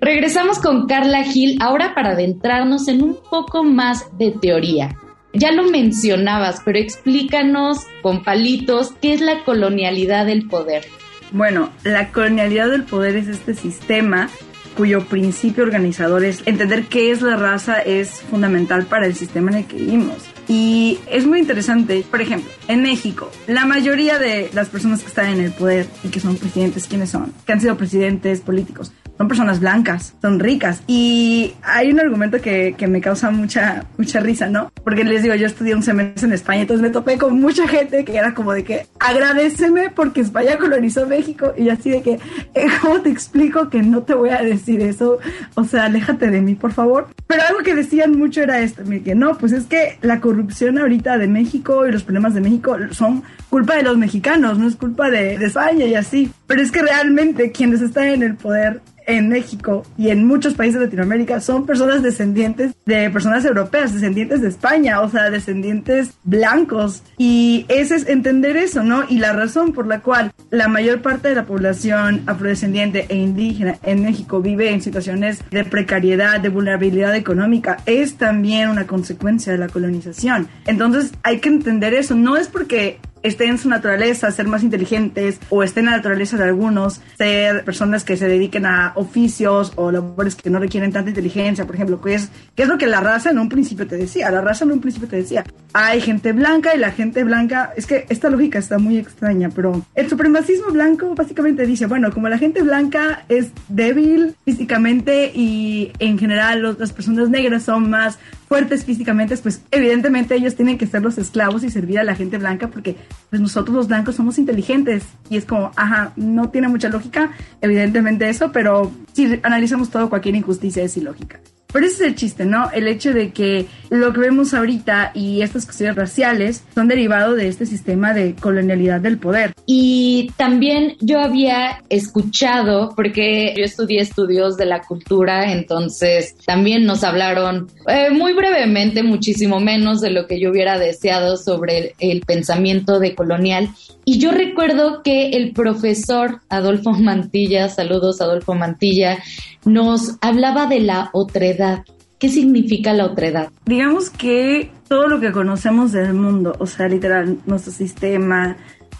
Regresamos 0.00 0.60
con 0.60 0.86
Carla 0.86 1.24
Gil 1.24 1.58
ahora 1.60 1.94
para 1.94 2.12
adentrarnos 2.12 2.88
en 2.88 3.02
un 3.02 3.18
poco 3.30 3.64
más 3.64 4.06
de 4.16 4.30
teoría. 4.30 4.96
Ya 5.34 5.52
lo 5.52 5.64
mencionabas, 5.64 6.62
pero 6.64 6.78
explícanos 6.78 7.80
con 8.00 8.24
palitos 8.24 8.94
qué 9.02 9.12
es 9.12 9.20
la 9.20 9.44
colonialidad 9.44 10.24
del 10.24 10.48
poder. 10.48 10.86
Bueno, 11.32 11.70
la 11.84 12.10
colonialidad 12.10 12.70
del 12.70 12.84
poder 12.84 13.16
es 13.16 13.28
este 13.28 13.54
sistema 13.54 14.28
cuyo 14.76 15.04
principio 15.04 15.64
organizador 15.64 16.24
es 16.24 16.42
entender 16.46 16.84
qué 16.84 17.10
es 17.10 17.20
la 17.20 17.36
raza 17.36 17.80
es 17.80 18.20
fundamental 18.22 18.86
para 18.86 19.06
el 19.06 19.14
sistema 19.16 19.50
en 19.50 19.58
el 19.58 19.64
que 19.64 19.76
vivimos. 19.76 20.18
Y 20.46 21.00
es 21.10 21.26
muy 21.26 21.40
interesante, 21.40 22.04
por 22.08 22.22
ejemplo, 22.22 22.48
en 22.68 22.82
México, 22.82 23.30
la 23.48 23.66
mayoría 23.66 24.18
de 24.18 24.48
las 24.54 24.68
personas 24.68 25.00
que 25.00 25.08
están 25.08 25.30
en 25.30 25.40
el 25.40 25.50
poder 25.50 25.86
y 26.04 26.08
que 26.08 26.20
son 26.20 26.36
presidentes, 26.36 26.86
¿quiénes 26.86 27.10
son? 27.10 27.34
Que 27.44 27.52
han 27.52 27.60
sido 27.60 27.76
presidentes 27.76 28.40
políticos, 28.40 28.92
son 29.18 29.28
personas 29.28 29.60
blancas, 29.60 30.14
son 30.22 30.38
ricas. 30.38 30.82
Y 30.86 31.54
hay 31.62 31.90
un 31.90 32.00
argumento 32.00 32.40
que, 32.40 32.74
que, 32.78 32.86
me 32.86 33.00
causa 33.00 33.30
mucha, 33.30 33.84
mucha 33.98 34.20
risa, 34.20 34.46
¿no? 34.48 34.72
Porque 34.84 35.04
les 35.04 35.22
digo, 35.22 35.34
yo 35.34 35.46
estudié 35.46 35.74
un 35.74 35.82
semestre 35.82 36.28
en 36.28 36.32
España, 36.32 36.62
entonces 36.62 36.82
me 36.82 36.90
topé 36.90 37.18
con 37.18 37.38
mucha 37.40 37.66
gente 37.66 38.04
que 38.04 38.16
era 38.16 38.32
como 38.32 38.52
de 38.52 38.62
que 38.62 38.86
agradeceme 39.00 39.90
porque 39.90 40.20
España 40.20 40.56
colonizó 40.56 41.06
México. 41.06 41.52
Y 41.56 41.68
así 41.68 41.90
de 41.90 42.02
que, 42.02 42.12
eh, 42.54 42.66
¿cómo 42.80 43.00
te 43.00 43.10
explico 43.10 43.68
que 43.68 43.82
no 43.82 44.02
te 44.02 44.14
voy 44.14 44.30
a 44.30 44.42
decir 44.42 44.80
eso? 44.80 45.18
O 45.54 45.64
sea, 45.64 45.84
aléjate 45.84 46.30
de 46.30 46.40
mí, 46.40 46.54
por 46.54 46.72
favor. 46.72 47.08
Pero 47.26 47.42
algo 47.42 47.60
que 47.60 47.74
decían 47.74 48.16
mucho 48.16 48.42
era 48.42 48.60
esto, 48.60 48.82
que 49.04 49.14
no, 49.14 49.36
pues 49.36 49.52
es 49.52 49.64
que 49.64 49.98
la 50.00 50.20
corrupción 50.20 50.78
ahorita 50.78 51.18
de 51.18 51.26
México 51.26 51.86
y 51.86 51.92
los 51.92 52.04
problemas 52.04 52.34
de 52.34 52.40
México 52.40 52.76
son 52.92 53.24
culpa 53.50 53.76
de 53.76 53.82
los 53.82 53.98
mexicanos, 53.98 54.58
no 54.58 54.68
es 54.68 54.76
culpa 54.76 55.10
de, 55.10 55.38
de 55.38 55.46
España 55.46 55.86
y 55.86 55.94
así. 55.94 56.30
Pero 56.48 56.62
es 56.62 56.72
que 56.72 56.82
realmente 56.82 57.52
quienes 57.52 57.82
están 57.82 58.08
en 58.08 58.22
el 58.24 58.34
poder 58.34 58.80
en 59.08 59.28
México 59.28 59.84
y 59.96 60.10
en 60.10 60.26
muchos 60.26 60.54
países 60.54 60.78
de 60.78 60.86
Latinoamérica 60.86 61.40
son 61.40 61.66
personas 61.66 62.02
descendientes 62.02 62.74
de 62.84 63.10
personas 63.10 63.44
europeas, 63.44 63.94
descendientes 63.94 64.42
de 64.42 64.48
España, 64.48 65.00
o 65.00 65.08
sea, 65.08 65.30
descendientes 65.30 66.10
blancos. 66.24 67.02
Y 67.16 67.64
ese 67.68 67.96
es 67.96 68.06
entender 68.06 68.56
eso, 68.56 68.84
¿no? 68.84 69.04
Y 69.08 69.18
la 69.18 69.32
razón 69.32 69.72
por 69.72 69.86
la 69.86 70.00
cual 70.00 70.32
la 70.50 70.68
mayor 70.68 71.00
parte 71.00 71.28
de 71.28 71.34
la 71.34 71.46
población 71.46 72.22
afrodescendiente 72.26 73.06
e 73.08 73.16
indígena 73.16 73.78
en 73.82 74.04
México 74.04 74.40
vive 74.42 74.70
en 74.70 74.82
situaciones 74.82 75.42
de 75.50 75.64
precariedad, 75.64 76.40
de 76.40 76.50
vulnerabilidad 76.50 77.14
económica, 77.16 77.78
es 77.86 78.16
también 78.16 78.68
una 78.68 78.86
consecuencia 78.86 79.52
de 79.52 79.58
la 79.58 79.68
colonización. 79.68 80.48
Entonces 80.66 81.12
hay 81.22 81.38
que 81.40 81.48
entender 81.48 81.94
eso, 81.94 82.14
no 82.14 82.36
es 82.36 82.48
porque 82.48 83.00
esté 83.22 83.46
en 83.46 83.58
su 83.58 83.68
naturaleza 83.68 84.30
ser 84.30 84.46
más 84.46 84.62
inteligentes 84.62 85.38
o 85.50 85.62
esté 85.62 85.80
en 85.80 85.86
la 85.86 85.92
naturaleza 85.92 86.36
de 86.36 86.44
algunos 86.44 87.00
ser 87.16 87.64
personas 87.64 88.04
que 88.04 88.16
se 88.16 88.28
dediquen 88.28 88.66
a 88.66 88.92
oficios 88.96 89.72
o 89.76 89.90
labores 89.90 90.34
que 90.34 90.50
no 90.50 90.58
requieren 90.58 90.92
tanta 90.92 91.10
inteligencia, 91.10 91.66
por 91.66 91.74
ejemplo, 91.74 92.00
que 92.00 92.14
es, 92.14 92.30
que 92.54 92.62
es 92.62 92.68
lo 92.68 92.78
que 92.78 92.86
la 92.86 93.00
raza 93.00 93.30
en 93.30 93.38
un 93.38 93.48
principio 93.48 93.86
te 93.86 93.96
decía. 93.96 94.30
La 94.30 94.40
raza 94.40 94.64
en 94.64 94.72
un 94.72 94.80
principio 94.80 95.08
te 95.08 95.16
decía, 95.16 95.44
hay 95.72 96.00
gente 96.00 96.32
blanca 96.32 96.74
y 96.74 96.78
la 96.78 96.92
gente 96.92 97.24
blanca, 97.24 97.72
es 97.76 97.86
que 97.86 98.06
esta 98.08 98.30
lógica 98.30 98.58
está 98.58 98.78
muy 98.78 98.98
extraña, 98.98 99.50
pero 99.54 99.84
el 99.94 100.08
supremacismo 100.08 100.72
blanco 100.72 101.14
básicamente 101.14 101.66
dice, 101.66 101.86
bueno, 101.86 102.12
como 102.12 102.28
la 102.28 102.38
gente 102.38 102.62
blanca 102.62 103.24
es 103.28 103.48
débil 103.68 104.34
físicamente 104.44 105.32
y 105.34 105.92
en 105.98 106.18
general 106.18 106.76
las 106.78 106.92
personas 106.92 107.28
negras 107.28 107.64
son 107.64 107.90
más 107.90 108.18
fuertes 108.48 108.84
físicamente, 108.84 109.36
pues 109.36 109.62
evidentemente 109.70 110.34
ellos 110.34 110.56
tienen 110.56 110.78
que 110.78 110.86
ser 110.86 111.02
los 111.02 111.18
esclavos 111.18 111.62
y 111.64 111.70
servir 111.70 111.98
a 111.98 112.04
la 112.04 112.14
gente 112.14 112.38
blanca 112.38 112.68
porque 112.68 112.96
pues 113.28 113.40
nosotros 113.40 113.76
los 113.76 113.88
blancos 113.88 114.16
somos 114.16 114.38
inteligentes 114.38 115.04
y 115.28 115.36
es 115.36 115.44
como, 115.44 115.70
ajá, 115.76 116.12
no 116.16 116.48
tiene 116.48 116.68
mucha 116.68 116.88
lógica, 116.88 117.32
evidentemente 117.60 118.28
eso, 118.28 118.50
pero 118.50 118.90
si 119.12 119.38
analizamos 119.42 119.90
todo, 119.90 120.08
cualquier 120.08 120.34
injusticia 120.34 120.82
es 120.82 120.96
ilógica. 120.96 121.40
Pero 121.70 121.84
ese 121.84 121.96
es 121.96 122.00
el 122.00 122.14
chiste, 122.14 122.46
¿no? 122.46 122.70
El 122.70 122.88
hecho 122.88 123.12
de 123.12 123.30
que 123.30 123.66
lo 123.90 124.14
que 124.14 124.20
vemos 124.20 124.54
ahorita 124.54 125.10
y 125.14 125.42
estas 125.42 125.66
cuestiones 125.66 125.96
raciales 125.96 126.64
son 126.74 126.88
derivados 126.88 127.36
de 127.36 127.48
este 127.48 127.66
sistema 127.66 128.14
de 128.14 128.34
colonialidad 128.34 129.02
del 129.02 129.18
poder. 129.18 129.52
Y 129.70 130.30
también 130.38 130.96
yo 130.98 131.20
había 131.20 131.82
escuchado, 131.90 132.94
porque 132.96 133.52
yo 133.54 133.64
estudié 133.64 134.00
estudios 134.00 134.56
de 134.56 134.64
la 134.64 134.80
cultura, 134.80 135.52
entonces 135.52 136.36
también 136.46 136.86
nos 136.86 137.04
hablaron 137.04 137.68
eh, 137.86 138.08
muy 138.10 138.32
brevemente, 138.32 139.02
muchísimo 139.02 139.60
menos 139.60 140.00
de 140.00 140.08
lo 140.08 140.26
que 140.26 140.40
yo 140.40 140.52
hubiera 140.52 140.78
deseado 140.78 141.36
sobre 141.36 141.78
el, 141.78 141.92
el 141.98 142.20
pensamiento 142.22 142.98
de 142.98 143.14
colonial. 143.14 143.68
Y 144.06 144.18
yo 144.18 144.30
recuerdo 144.30 145.02
que 145.02 145.32
el 145.32 145.52
profesor 145.52 146.40
Adolfo 146.48 146.92
Mantilla, 146.98 147.68
saludos 147.68 148.22
Adolfo 148.22 148.54
Mantilla, 148.54 149.18
nos 149.66 150.16
hablaba 150.22 150.64
de 150.64 150.80
la 150.80 151.10
otredad. 151.12 151.84
¿Qué 152.18 152.30
significa 152.30 152.94
la 152.94 153.04
otredad? 153.04 153.50
Digamos 153.66 154.08
que 154.08 154.70
todo 154.88 155.08
lo 155.08 155.20
que 155.20 155.30
conocemos 155.30 155.92
del 155.92 156.14
mundo, 156.14 156.56
o 156.58 156.66
sea, 156.66 156.88
literal, 156.88 157.36
nuestro 157.44 157.70
sistema, 157.70 158.56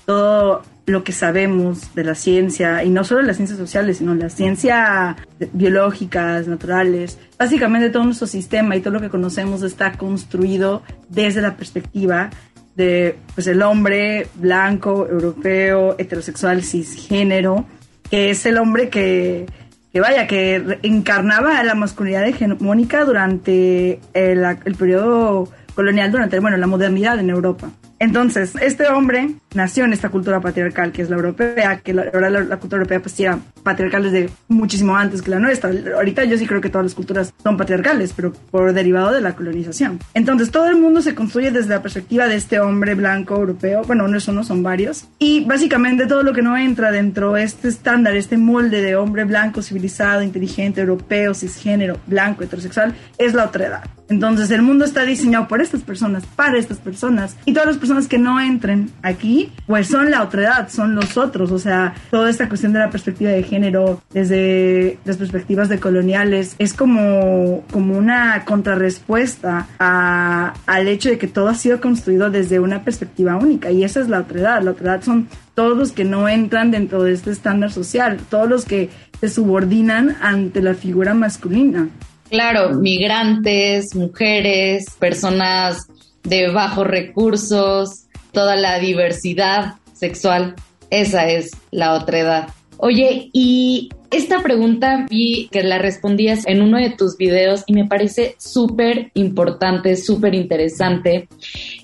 todo 0.08 0.62
lo 0.86 1.04
que 1.04 1.12
sabemos 1.12 1.94
de 1.94 2.02
la 2.02 2.14
ciencia, 2.14 2.82
y 2.82 2.88
no 2.88 3.04
solo 3.04 3.20
las 3.20 3.36
ciencias 3.36 3.58
sociales, 3.58 3.98
sino 3.98 4.14
las 4.14 4.32
ciencias 4.32 5.16
biológicas, 5.52 6.48
naturales, 6.48 7.18
básicamente 7.38 7.90
todo 7.90 8.04
nuestro 8.04 8.26
sistema 8.26 8.74
y 8.74 8.80
todo 8.80 8.94
lo 8.94 9.02
que 9.02 9.10
conocemos 9.10 9.62
está 9.62 9.92
construido 9.92 10.82
desde 11.10 11.42
la 11.42 11.58
perspectiva 11.58 12.30
de 12.74 13.18
pues, 13.34 13.48
el 13.48 13.60
hombre 13.60 14.28
blanco, 14.36 15.06
europeo, 15.06 15.94
heterosexual, 15.98 16.62
cisgénero, 16.62 17.66
que 18.08 18.30
es 18.30 18.46
el 18.46 18.56
hombre 18.56 18.88
que, 18.88 19.44
que 19.92 20.00
vaya, 20.00 20.26
que 20.26 20.78
encarnaba 20.84 21.62
la 21.64 21.74
masculinidad 21.74 22.26
hegemónica 22.26 23.04
durante 23.04 24.00
el, 24.14 24.74
periodo 24.78 25.52
colonial, 25.74 26.10
durante 26.10 26.40
bueno, 26.40 26.56
la 26.56 26.66
modernidad 26.66 27.18
en 27.18 27.28
Europa. 27.28 27.70
Entonces, 27.98 28.54
este 28.60 28.86
hombre 28.88 29.34
nació 29.54 29.84
en 29.84 29.92
esta 29.92 30.08
cultura 30.08 30.40
patriarcal 30.40 30.92
que 30.92 31.02
es 31.02 31.10
la 31.10 31.16
europea, 31.16 31.80
que 31.80 31.92
la, 31.92 32.04
la, 32.04 32.56
cultura 32.58 32.82
europea 32.82 33.00
pues 33.00 33.18
era 33.18 33.38
patriarcal 33.62 34.04
desde 34.04 34.30
muchísimo 34.46 34.96
antes 34.96 35.22
que 35.22 35.30
la 35.30 35.38
nuestra. 35.38 35.70
Ahorita 35.96 36.24
yo 36.24 36.38
sí 36.38 36.46
creo 36.46 36.60
que 36.60 36.68
todas 36.68 36.84
las 36.84 36.94
culturas 36.94 37.34
son 37.42 37.56
patriarcales, 37.56 38.12
pero 38.14 38.32
por 38.32 38.72
derivado 38.72 39.12
de 39.12 39.20
la 39.20 39.34
colonización. 39.34 39.98
Entonces, 40.14 40.50
todo 40.50 40.68
el 40.68 40.76
mundo 40.76 41.02
se 41.02 41.14
construye 41.14 41.50
desde 41.50 41.70
la 41.70 41.82
perspectiva 41.82 42.26
de 42.28 42.36
este 42.36 42.60
hombre 42.60 42.94
blanco 42.94 43.36
europeo. 43.36 43.82
Bueno, 43.84 44.06
no 44.06 44.20
son, 44.20 44.36
no 44.36 44.44
son 44.44 44.62
varios. 44.62 45.06
Y 45.18 45.44
básicamente 45.44 46.06
todo 46.06 46.22
lo 46.22 46.32
que 46.32 46.42
no 46.42 46.56
entra 46.56 46.92
dentro 46.92 47.32
de 47.32 47.42
este 47.42 47.68
estándar, 47.68 48.14
este 48.16 48.36
molde 48.36 48.80
de 48.80 48.96
hombre 48.96 49.24
blanco, 49.24 49.62
civilizado, 49.62 50.22
inteligente, 50.22 50.80
europeo, 50.80 51.34
cisgénero, 51.34 51.98
blanco, 52.06 52.44
heterosexual, 52.44 52.94
es 53.18 53.34
la 53.34 53.46
otra 53.46 53.66
edad. 53.66 53.84
Entonces, 54.08 54.50
el 54.50 54.62
mundo 54.62 54.86
está 54.86 55.02
diseñado 55.02 55.48
por 55.48 55.60
estas 55.60 55.82
personas, 55.82 56.24
para 56.24 56.56
estas 56.56 56.78
personas, 56.78 57.36
y 57.44 57.52
todas 57.52 57.66
las 57.66 57.76
personas 57.76 57.87
que 58.08 58.18
no 58.18 58.40
entren 58.40 58.90
aquí, 59.02 59.52
pues 59.66 59.88
son 59.88 60.10
la 60.10 60.22
otra 60.22 60.42
edad, 60.42 60.68
son 60.68 60.94
los 60.94 61.16
otros. 61.16 61.50
O 61.50 61.58
sea, 61.58 61.94
toda 62.10 62.30
esta 62.30 62.48
cuestión 62.48 62.72
de 62.72 62.78
la 62.78 62.90
perspectiva 62.90 63.30
de 63.30 63.42
género, 63.42 64.02
desde 64.12 64.98
las 65.04 65.16
perspectivas 65.16 65.68
de 65.68 65.80
coloniales, 65.80 66.54
es 66.58 66.74
como, 66.74 67.64
como 67.70 67.96
una 67.96 68.44
contrarrespuesta 68.44 69.66
a, 69.78 70.54
al 70.66 70.88
hecho 70.88 71.08
de 71.08 71.18
que 71.18 71.28
todo 71.28 71.48
ha 71.48 71.54
sido 71.54 71.80
construido 71.80 72.30
desde 72.30 72.60
una 72.60 72.84
perspectiva 72.84 73.36
única, 73.36 73.70
y 73.70 73.84
esa 73.84 74.00
es 74.00 74.08
la 74.08 74.20
otra 74.20 74.40
edad. 74.40 74.62
La 74.62 74.72
otra 74.72 74.94
edad 74.94 75.02
son 75.02 75.28
todos 75.54 75.76
los 75.76 75.92
que 75.92 76.04
no 76.04 76.28
entran 76.28 76.70
dentro 76.70 77.02
de 77.02 77.12
este 77.12 77.30
estándar 77.30 77.72
social, 77.72 78.18
todos 78.30 78.48
los 78.48 78.64
que 78.64 78.90
se 79.20 79.28
subordinan 79.28 80.16
ante 80.20 80.62
la 80.62 80.74
figura 80.74 81.14
masculina. 81.14 81.88
Claro, 82.30 82.74
migrantes, 82.74 83.94
mujeres, 83.94 84.84
personas 84.98 85.88
de 86.24 86.50
bajos 86.50 86.86
recursos, 86.86 88.06
toda 88.32 88.56
la 88.56 88.78
diversidad 88.78 89.74
sexual. 89.92 90.54
Esa 90.90 91.28
es 91.28 91.50
la 91.70 91.94
otra 91.94 92.18
edad. 92.18 92.48
Oye, 92.78 93.28
y 93.32 93.90
esta 94.10 94.40
pregunta 94.40 95.06
vi 95.10 95.48
que 95.50 95.62
la 95.62 95.78
respondías 95.78 96.46
en 96.46 96.62
uno 96.62 96.78
de 96.78 96.90
tus 96.90 97.16
videos 97.16 97.64
y 97.66 97.72
me 97.72 97.86
parece 97.86 98.36
súper 98.38 99.10
importante, 99.14 99.96
súper 99.96 100.34
interesante. 100.34 101.28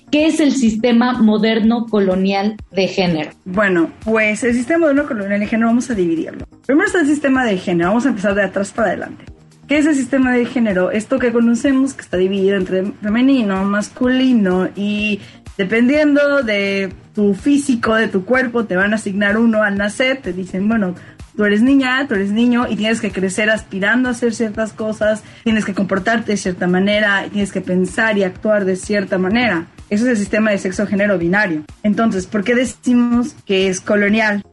¿Qué 0.09 0.27
es 0.27 0.39
el 0.39 0.53
sistema 0.53 1.21
moderno 1.21 1.85
colonial 1.87 2.55
de 2.71 2.87
género? 2.87 3.31
Bueno, 3.43 3.91
pues 4.05 4.43
el 4.45 4.53
sistema 4.53 4.79
moderno 4.79 5.05
colonial 5.05 5.41
de 5.41 5.47
género 5.47 5.67
vamos 5.67 5.89
a 5.89 5.95
dividirlo. 5.95 6.47
Primero 6.65 6.87
está 6.87 7.01
el 7.01 7.07
sistema 7.07 7.43
de 7.45 7.57
género, 7.57 7.89
vamos 7.89 8.05
a 8.05 8.09
empezar 8.09 8.33
de 8.33 8.43
atrás 8.43 8.71
para 8.71 8.87
adelante. 8.89 9.25
¿Qué 9.67 9.79
es 9.79 9.87
el 9.87 9.95
sistema 9.95 10.31
de 10.33 10.45
género? 10.45 10.91
Esto 10.91 11.17
que 11.17 11.31
conocemos 11.31 11.95
que 11.95 12.01
está 12.01 12.17
dividido 12.17 12.55
entre 12.55 12.83
femenino, 13.01 13.63
masculino 13.65 14.69
y 14.75 15.19
dependiendo 15.57 16.43
de 16.43 16.93
tu 17.15 17.33
físico, 17.33 17.95
de 17.95 18.07
tu 18.07 18.25
cuerpo, 18.25 18.65
te 18.65 18.75
van 18.75 18.93
a 18.93 18.97
asignar 18.97 19.39
uno 19.39 19.63
al 19.63 19.75
nacer, 19.75 20.21
te 20.21 20.33
dicen, 20.33 20.67
bueno, 20.67 20.93
tú 21.35 21.45
eres 21.45 21.63
niña, 21.63 22.07
tú 22.07 22.13
eres 22.13 22.29
niño 22.29 22.67
y 22.69 22.75
tienes 22.75 23.01
que 23.01 23.11
crecer 23.11 23.49
aspirando 23.49 24.07
a 24.07 24.11
hacer 24.11 24.35
ciertas 24.35 24.71
cosas, 24.71 25.23
tienes 25.43 25.65
que 25.65 25.73
comportarte 25.73 26.33
de 26.33 26.37
cierta 26.37 26.67
manera, 26.67 27.25
tienes 27.31 27.51
que 27.51 27.61
pensar 27.61 28.19
y 28.19 28.23
actuar 28.23 28.65
de 28.65 28.75
cierta 28.75 29.17
manera. 29.17 29.65
Eso 29.89 30.05
es 30.05 30.11
el 30.11 30.17
sistema 30.17 30.51
de 30.51 30.59
sexo-género 30.59 31.17
binario. 31.17 31.63
Entonces, 31.81 32.27
¿por 32.27 32.43
qué 32.43 32.53
decimos 32.53 33.35
que 33.47 33.67
es 33.67 33.81
colonial? 33.81 34.43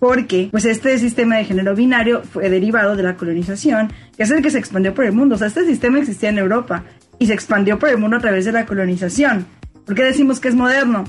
Porque 0.00 0.48
pues 0.50 0.64
este 0.64 0.98
sistema 0.98 1.36
de 1.36 1.44
género 1.44 1.76
binario 1.76 2.22
fue 2.22 2.48
derivado 2.48 2.96
de 2.96 3.02
la 3.02 3.16
colonización, 3.16 3.92
que 4.16 4.24
es 4.24 4.30
el 4.30 4.42
que 4.42 4.50
se 4.50 4.58
expandió 4.58 4.94
por 4.94 5.04
el 5.04 5.12
mundo. 5.12 5.34
O 5.34 5.38
sea, 5.38 5.46
este 5.46 5.66
sistema 5.66 5.98
existía 5.98 6.30
en 6.30 6.38
Europa 6.38 6.84
y 7.18 7.26
se 7.26 7.34
expandió 7.34 7.78
por 7.78 7.90
el 7.90 7.98
mundo 7.98 8.16
a 8.16 8.20
través 8.20 8.46
de 8.46 8.52
la 8.52 8.64
colonización. 8.64 9.46
¿Por 9.84 9.94
qué 9.94 10.02
decimos 10.02 10.40
que 10.40 10.48
es 10.48 10.54
moderno? 10.54 11.04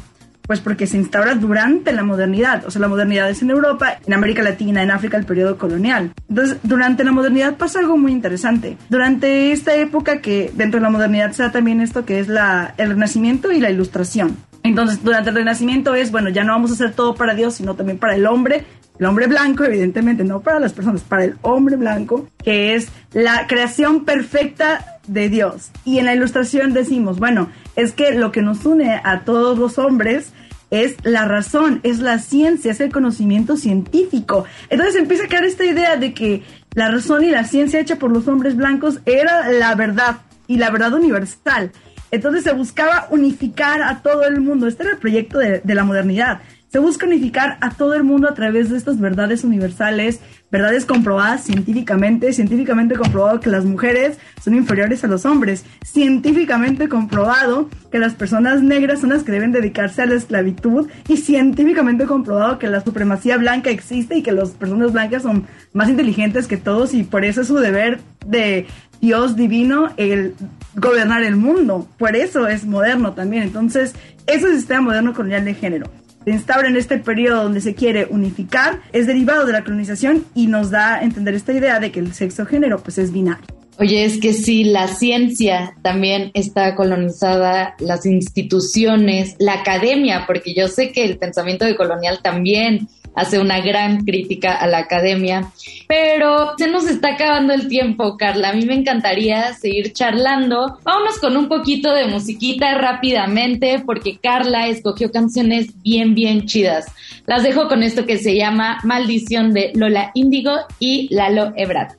Pues 0.46 0.60
porque 0.60 0.88
se 0.88 0.98
instaura 0.98 1.36
durante 1.36 1.94
la 1.94 2.04
modernidad. 2.04 2.66
O 2.66 2.72
sea, 2.72 2.82
la 2.82 2.90
modernidad 2.90 3.30
es 3.30 3.42
en 3.42 3.52
Europa, 3.52 3.98
en 4.06 4.14
América 4.14 4.44
Latina, 4.44 4.84
en 4.84 4.92
África, 4.92 5.16
el 5.16 5.24
periodo 5.24 5.58
colonial. 5.58 6.12
Entonces, 6.28 6.58
durante 6.64 7.06
la 7.06 7.14
modernidad 7.14 7.56
pasa 7.56 7.80
algo 7.80 7.98
muy 7.98 8.12
interesante. 8.12 8.76
Durante 8.90 9.54
esta 9.54 9.74
época 9.76 10.20
que 10.20 10.52
dentro 10.54 10.82
de 10.82 10.84
la 10.84 10.90
modernidad 10.90 11.32
se 11.32 11.44
da 11.44 11.52
también 11.54 11.80
esto 11.80 12.04
que 12.04 12.20
es 12.20 12.28
la, 12.28 12.74
el 12.78 12.90
renacimiento 12.90 13.54
y 13.54 13.62
la 13.62 13.70
ilustración. 13.70 14.36
Entonces, 14.64 15.04
durante 15.04 15.30
el 15.30 15.36
Renacimiento 15.36 15.96
es, 15.96 16.12
bueno, 16.12 16.30
ya 16.30 16.44
no 16.44 16.54
vamos 16.54 16.72
a 16.72 16.74
hacer 16.76 16.92
todo 16.94 17.16
para 17.16 17.34
Dios, 17.34 17.56
sino 17.56 17.76
también 17.76 17.98
para 17.98 18.16
el 18.16 18.28
hombre, 18.28 18.66
el 19.00 19.06
hombre 19.06 19.28
blanco, 19.28 19.64
evidentemente, 19.64 20.24
no 20.24 20.42
para 20.42 20.60
las 20.60 20.74
personas, 20.74 21.02
para 21.02 21.24
el 21.24 21.36
hombre 21.42 21.76
blanco, 21.76 22.28
que 22.44 22.76
es 22.76 22.90
la 23.14 23.48
creación 23.48 24.06
perfecta 24.06 25.00
de 25.08 25.30
Dios. 25.30 25.72
Y 25.86 25.98
en 25.98 26.06
la 26.06 26.14
ilustración 26.14 26.74
decimos, 26.74 27.20
bueno, 27.20 27.50
es 27.76 27.94
que 27.94 28.14
lo 28.14 28.32
que 28.32 28.42
nos 28.42 28.66
une 28.66 29.02
a 29.04 29.22
todos 29.22 29.58
los 29.58 29.80
hombres 29.80 30.34
es 30.70 30.96
la 31.04 31.26
razón, 31.26 31.82
es 31.84 32.00
la 32.00 32.20
ciencia, 32.20 32.72
es 32.72 32.80
el 32.80 32.92
conocimiento 32.92 33.58
científico. 33.58 34.46
Entonces 34.70 34.96
empieza 34.96 35.26
a 35.26 35.28
crear 35.28 35.44
esta 35.44 35.66
idea 35.66 35.98
de 35.98 36.14
que 36.14 36.44
la 36.74 36.90
razón 36.90 37.24
y 37.24 37.30
la 37.30 37.44
ciencia 37.44 37.80
hecha 37.80 37.98
por 37.98 38.12
los 38.12 38.28
hombres 38.28 38.56
blancos 38.56 39.02
era 39.06 39.50
la 39.50 39.76
verdad 39.76 40.18
y 40.48 40.58
la 40.58 40.70
verdad 40.70 40.94
universal. 40.94 41.72
Entonces 42.10 42.44
se 42.44 42.54
buscaba 42.54 43.08
unificar 43.10 43.82
a 43.82 44.02
todo 44.02 44.24
el 44.24 44.42
mundo. 44.42 44.68
Este 44.68 44.84
era 44.84 44.94
el 44.94 44.98
proyecto 45.00 45.40
de, 45.40 45.60
de 45.60 45.76
la 45.76 45.84
modernidad 45.84 46.42
se 46.72 46.80
busca 46.80 47.06
unificar 47.06 47.58
a 47.60 47.72
todo 47.72 47.96
el 47.96 48.04
mundo 48.04 48.30
a 48.30 48.34
través 48.34 48.70
de 48.70 48.78
estas 48.78 48.98
verdades 48.98 49.44
universales, 49.44 50.22
verdades 50.50 50.86
comprobadas 50.86 51.44
científicamente, 51.44 52.32
científicamente 52.32 52.96
comprobado 52.96 53.42
que 53.42 53.50
las 53.50 53.66
mujeres 53.66 54.18
son 54.42 54.56
inferiores 54.56 55.04
a 55.04 55.08
los 55.08 55.26
hombres, 55.26 55.66
científicamente 55.84 56.88
comprobado 56.88 57.70
que 57.92 58.00
las 58.00 58.14
personas 58.14 58.64
negras 58.64 59.02
son 59.02 59.10
las 59.10 59.24
que 59.24 59.34
deben 59.34 59.52
dedicarse 59.52 60.02
a 60.02 60.06
la 60.06 60.16
esclavitud 60.16 60.88
y 61.10 61.18
científicamente 61.18 62.06
comprobado 62.06 62.58
que 62.58 62.68
la 62.68 62.82
supremacía 62.82 63.36
blanca 63.36 63.70
existe 63.70 64.16
y 64.16 64.24
que 64.24 64.32
las 64.32 64.52
personas 64.52 64.94
blancas 64.94 65.24
son 65.24 65.48
más 65.74 65.90
inteligentes 65.90 66.48
que 66.48 66.56
todos 66.56 66.94
y 66.94 67.04
por 67.04 67.26
eso 67.26 67.42
es 67.42 67.48
su 67.48 67.58
deber 67.58 68.00
de 68.26 68.66
Dios 69.02 69.36
divino 69.36 69.90
el 69.98 70.36
gobernar 70.76 71.24
el 71.24 71.36
mundo. 71.36 71.88
Por 71.98 72.16
eso 72.16 72.48
es 72.48 72.66
moderno 72.66 73.14
también. 73.14 73.44
Entonces, 73.44 73.94
eso 74.28 74.46
es 74.48 74.54
el 74.54 74.60
sistema 74.60 74.82
moderno 74.82 75.14
colonial 75.14 75.44
de 75.44 75.56
género 75.56 76.01
se 76.24 76.32
instaura 76.32 76.68
en 76.68 76.78
este 76.78 76.98
periodo 76.98 77.44
donde 77.44 77.62
se 77.62 77.76
quiere 77.76 78.08
unificar, 78.10 78.82
es 78.94 79.08
derivado 79.08 79.46
de 79.46 79.54
la 79.54 79.64
colonización 79.64 80.26
y 80.36 80.48
nos 80.48 80.70
da 80.72 80.96
a 80.96 81.04
entender 81.04 81.34
esta 81.34 81.54
idea 81.54 81.80
de 81.80 81.92
que 81.92 82.00
el 82.00 82.14
sexo 82.14 82.46
género 82.46 82.80
pues 82.82 82.98
es 82.98 83.12
binario. 83.12 83.46
Oye, 83.80 84.06
es 84.06 84.20
que 84.20 84.34
sí, 84.34 84.64
la 84.64 84.88
ciencia 84.88 85.76
también 85.82 86.30
está 86.36 86.76
colonizada, 86.76 87.76
las 87.80 88.06
instituciones, 88.06 89.36
la 89.40 89.54
academia, 89.54 90.26
porque 90.28 90.54
yo 90.54 90.68
sé 90.68 90.92
que 90.92 91.04
el 91.04 91.18
pensamiento 91.18 91.66
de 91.66 91.76
colonial 91.76 92.20
también 92.22 92.90
hace 93.16 93.40
una 93.40 93.60
gran 93.60 94.04
crítica 94.04 94.54
a 94.56 94.68
la 94.68 94.80
academia. 94.80 95.52
Pero 95.88 96.54
se 96.58 96.68
nos 96.68 96.88
está 96.88 97.14
acabando 97.14 97.54
el 97.54 97.68
tiempo, 97.68 98.18
Carla. 98.18 98.50
A 98.50 98.54
mí 98.54 98.66
me 98.66 98.76
encantaría 98.76 99.54
seguir 99.54 99.94
charlando. 99.94 100.80
Vámonos 100.84 101.20
con 101.20 101.36
un 101.38 101.48
poquito 101.48 101.94
de 101.94 102.08
musiquita 102.08 102.76
rápidamente, 102.76 103.84
porque 103.86 104.18
Carla 104.18 104.68
escogió 104.68 105.12
canciones 105.12 105.82
bien, 105.82 106.16
bien 106.16 106.46
chidas. 106.46 106.86
Las 107.26 107.44
dejo 107.44 107.68
con 107.68 107.84
esto 107.84 108.06
que 108.06 108.18
se 108.18 108.36
llama 108.36 108.80
Maldición 108.84 109.54
de 109.54 109.72
Lola 109.76 110.12
Índigo 110.14 110.54
y 110.80 111.14
Lalo 111.14 111.54
Ebrard. 111.56 111.96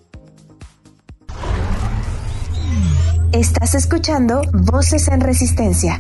Estás 3.33 3.75
escuchando 3.75 4.43
Voces 4.53 5.09
en 5.09 5.21
Resistencia. 5.23 5.99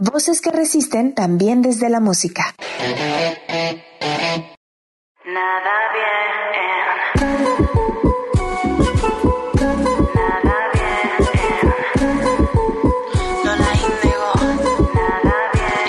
Voces 0.00 0.40
que 0.40 0.50
resisten 0.50 1.14
también 1.14 1.62
desde 1.62 1.88
la 1.88 2.00
música. 2.00 2.54
Nada 5.38 5.76
bien. 5.94 6.34
Nada 10.18 10.56
bien. 10.74 11.06
No 13.44 13.52
la 13.62 13.70
indigo. 13.86 14.30
Nada 14.94 15.36
bien. 15.52 15.86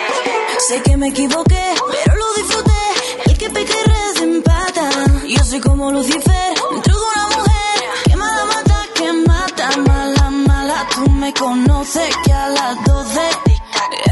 Sé 0.68 0.76
que 0.84 0.94
me 0.98 1.08
equivoqué, 1.08 1.66
pero 1.92 2.12
lo 2.16 2.28
disfruté. 2.36 2.82
El 3.26 3.38
que 3.40 3.50
peque 3.50 3.78
empata. 4.22 4.88
Yo 5.28 5.44
soy 5.44 5.62
como 5.62 5.92
Lucifer, 5.94 6.54
dentro 6.72 6.94
de 6.94 7.06
una 7.14 7.26
mujer. 7.36 7.78
Que 8.06 8.16
mala 8.16 8.46
mata, 8.54 8.80
que 8.94 9.14
mata, 9.14 9.68
mala, 9.78 10.30
mala. 10.30 10.88
Tú 10.94 11.10
me 11.10 11.34
conoces 11.34 12.16
que 12.24 12.34
a 12.34 12.50
las 12.50 12.84
12 12.86 13.50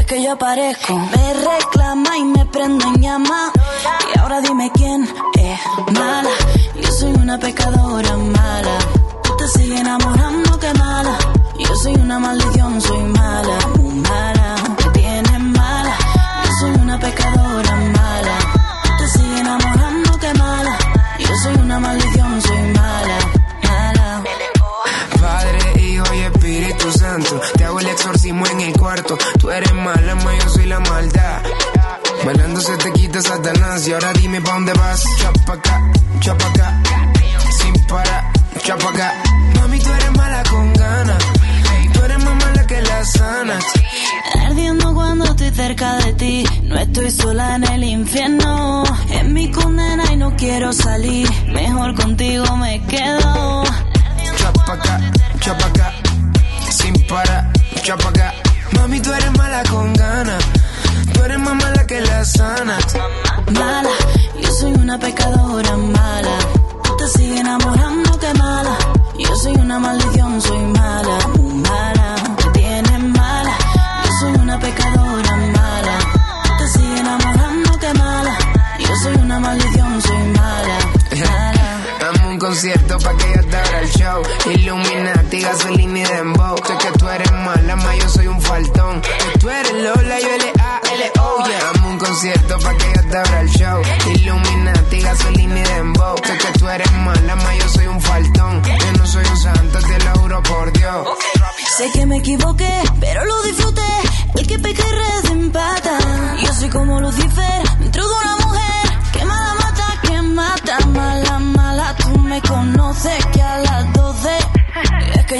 que 0.08 0.22
yo 0.22 0.32
aparezco. 0.32 0.94
Me 0.96 1.34
reclama 1.34 2.16
y 2.16 2.24
me 2.24 2.46
prendo 2.46 2.86
en 2.86 3.02
llama. 3.02 3.52
Ahora 4.20 4.40
dime 4.40 4.70
quién 4.74 5.08
es 5.38 5.60
mala. 5.92 6.30
Yo 6.74 6.90
soy 6.92 7.12
una 7.12 7.38
pecadora 7.38 8.16
mala. 8.16 8.78
Tú 9.22 9.36
te 9.36 9.48
sigues 9.48 9.80
enamorando, 9.80 10.58
que 10.58 10.72
mala. 10.74 11.18
Yo 11.58 11.76
soy 11.76 11.94
una 11.94 12.18
maldición, 12.18 12.80
soy 12.80 12.98
mala, 12.98 13.27
dime 34.38 34.46
pa' 34.46 34.52
dónde 34.54 34.72
vas. 34.74 35.04
Chapa 35.18 35.52
acá, 35.52 35.92
chapa 36.20 36.46
acá, 36.46 36.82
sin 37.58 37.86
parar, 37.86 38.32
chapa 38.62 38.88
acá. 38.88 39.14
Mami, 39.56 39.78
tú 39.78 39.92
eres 39.92 40.16
mala 40.16 40.42
con 40.50 40.72
ganas, 40.74 41.24
tú 41.92 42.04
eres 42.04 42.24
más 42.24 42.34
mala 42.34 42.66
que 42.66 42.82
la 42.82 43.04
sana. 43.04 43.58
Ardiendo 44.46 44.94
cuando 44.94 45.24
estoy 45.24 45.50
cerca 45.50 45.96
de 45.96 46.12
ti. 46.14 46.44
No 46.62 46.78
estoy 46.78 47.10
sola 47.10 47.56
en 47.56 47.64
el 47.64 47.84
infierno. 47.84 48.84
En 49.10 49.32
mi 49.32 49.50
condena 49.50 50.04
y 50.12 50.16
no 50.16 50.34
quiero 50.36 50.72
salir. 50.72 51.28
Mejor 51.46 51.94
contigo 51.94 52.56
me 52.56 52.80
quedo. 52.86 53.64
Chapa 54.36 54.72
acá, 54.72 55.00
chapa 55.40 55.66
acá, 55.66 55.92
sin 56.70 56.94
parar, 57.06 57.52
chapa 57.82 58.08
acá. 58.08 58.34
Mami, 58.72 59.00
tú 59.00 59.12
eres 59.12 59.32
mala 59.36 59.62
con 59.64 59.92
ganas, 59.94 60.44
tú 61.12 61.24
eres 61.24 61.38
más 61.38 61.54
mala 61.54 61.86
que 61.86 62.00
la 62.00 62.24
sana. 62.24 62.78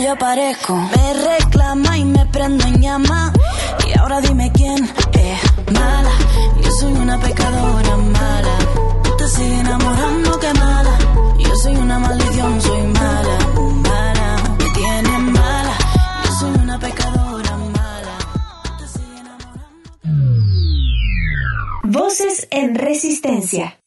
Yo 0.09 0.15
aparezco. 0.15 0.75
Me 0.75 1.13
reclama 1.13 1.99
y 1.99 2.05
me 2.05 2.25
prendo 2.27 2.65
en 2.65 2.81
llama. 2.81 3.33
Y 3.87 3.99
ahora 3.99 4.21
dime 4.23 4.51
quién 4.53 4.85
es 4.85 5.73
mala. 5.73 6.13
Yo 6.63 6.71
soy 6.71 6.93
una 6.93 7.19
pecadora 7.19 7.97
mala. 7.97 8.59
Te 9.19 9.29
sigues 9.29 9.61
enamorando, 9.61 10.41
que 10.41 10.55
mala. 10.55 10.99
Yo 11.39 11.57
soy 11.57 11.77
una 11.77 11.99
maldición, 11.99 12.61
soy 12.63 12.83
mala, 12.83 13.39
mala. 13.89 14.37
Me 14.59 14.71
tienes 14.71 15.21
mala. 15.21 15.75
Yo 16.25 16.33
soy 16.41 16.55
una 16.63 16.79
pecadora 16.79 17.57
mala. 17.57 18.19
Te 18.79 18.89
sigues 18.89 19.21
enamorando. 19.21 19.79
Voces 21.85 22.49
en 22.51 22.75
Resistencia. 22.77 23.78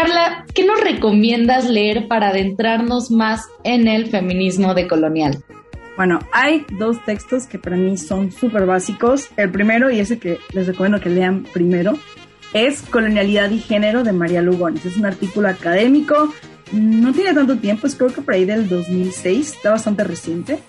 Carla, 0.00 0.46
¿qué 0.54 0.64
nos 0.64 0.80
recomiendas 0.80 1.68
leer 1.68 2.06
para 2.06 2.28
adentrarnos 2.28 3.10
más 3.10 3.48
en 3.64 3.88
el 3.88 4.06
feminismo 4.06 4.72
decolonial? 4.72 5.42
Bueno, 5.96 6.20
hay 6.30 6.64
dos 6.78 7.04
textos 7.04 7.48
que 7.48 7.58
para 7.58 7.76
mí 7.76 7.98
son 7.98 8.30
súper 8.30 8.64
básicos. 8.64 9.28
El 9.36 9.50
primero, 9.50 9.90
y 9.90 9.98
ese 9.98 10.20
que 10.20 10.38
les 10.52 10.68
recomiendo 10.68 11.00
que 11.00 11.10
lean 11.10 11.42
primero, 11.52 11.98
es 12.52 12.82
Colonialidad 12.82 13.50
y 13.50 13.58
Género 13.58 14.04
de 14.04 14.12
María 14.12 14.40
Lugones. 14.40 14.86
Es 14.86 14.96
un 14.96 15.04
artículo 15.04 15.48
académico, 15.48 16.32
no 16.70 17.12
tiene 17.12 17.34
tanto 17.34 17.56
tiempo, 17.58 17.88
es 17.88 17.96
creo 17.96 18.14
que 18.14 18.22
por 18.22 18.34
ahí 18.34 18.44
del 18.44 18.68
2006, 18.68 19.54
está 19.56 19.72
bastante 19.72 20.04
reciente. 20.04 20.60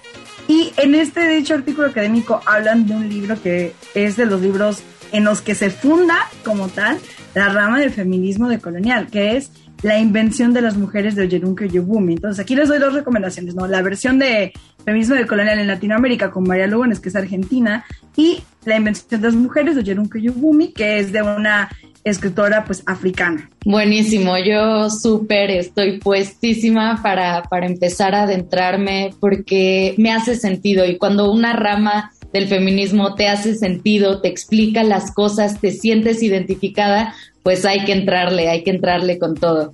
Y 0.48 0.74
en 0.78 0.96
este, 0.96 1.30
dicho 1.30 1.54
artículo 1.54 1.86
académico, 1.86 2.42
hablan 2.48 2.88
de 2.88 2.96
un 2.96 3.08
libro 3.08 3.40
que 3.40 3.76
es 3.94 4.18
de 4.18 4.26
los 4.26 4.42
libros 4.42 4.82
en 5.12 5.24
los 5.24 5.42
que 5.42 5.54
se 5.54 5.70
funda 5.70 6.18
como 6.44 6.68
tal 6.68 6.98
la 7.40 7.48
rama 7.48 7.80
del 7.80 7.92
feminismo 7.92 8.50
decolonial, 8.50 9.08
que 9.08 9.38
es 9.38 9.50
la 9.82 9.98
invención 9.98 10.54
de 10.54 10.62
las 10.62 10.76
mujeres 10.76 11.16
de 11.16 11.22
Oyerunque 11.22 11.70
Yobumi. 11.70 12.16
Entonces, 12.16 12.38
aquí 12.38 12.54
les 12.54 12.68
doy 12.68 12.80
dos 12.80 12.94
recomendaciones, 12.94 13.56
¿no? 13.56 13.66
La 13.66 13.82
versión 13.82 14.20
de 14.20 14.52
feminismo 14.84 15.16
decolonial 15.16 15.58
en 15.58 15.68
Latinoamérica 15.68 16.32
con 16.32 16.44
María 16.44 16.68
Lugones, 16.68 17.00
que 17.00 17.08
es 17.08 17.16
argentina, 17.16 17.86
y 18.18 18.44
la 18.66 18.76
invención 18.76 19.22
de 19.22 19.28
las 19.28 19.36
mujeres 19.36 19.76
de 19.76 19.82
Oyerunque 19.82 20.22
Yobumi, 20.22 20.74
que 20.74 21.00
es 21.00 21.14
de 21.14 21.22
una 21.22 21.70
escritora, 22.04 22.66
pues, 22.66 22.84
africana. 22.86 23.50
Buenísimo, 23.64 24.38
yo 24.38 24.90
súper 24.90 25.50
estoy 25.50 25.98
puestísima 26.00 27.02
para, 27.02 27.44
para 27.44 27.68
empezar 27.68 28.16
a 28.16 28.24
adentrarme 28.24 29.14
porque 29.22 29.96
me 29.98 30.12
hace 30.12 30.36
sentido 30.36 30.86
y 30.86 30.98
cuando 30.98 31.32
una 31.32 31.54
rama 31.54 32.12
del 32.34 32.48
feminismo 32.48 33.16
te 33.16 33.28
hace 33.28 33.56
sentido, 33.56 34.22
te 34.22 34.28
explica 34.28 34.84
las 34.84 35.12
cosas, 35.14 35.60
te 35.60 35.72
sientes 35.72 36.22
identificada, 36.22 37.14
pues 37.44 37.66
hay 37.66 37.86
que 37.86 37.94
entrarle, 37.94 38.50
hay 38.50 38.64
que 38.64 38.72
entrarle 38.72 39.18
con 39.18 39.36
todo. 39.36 39.74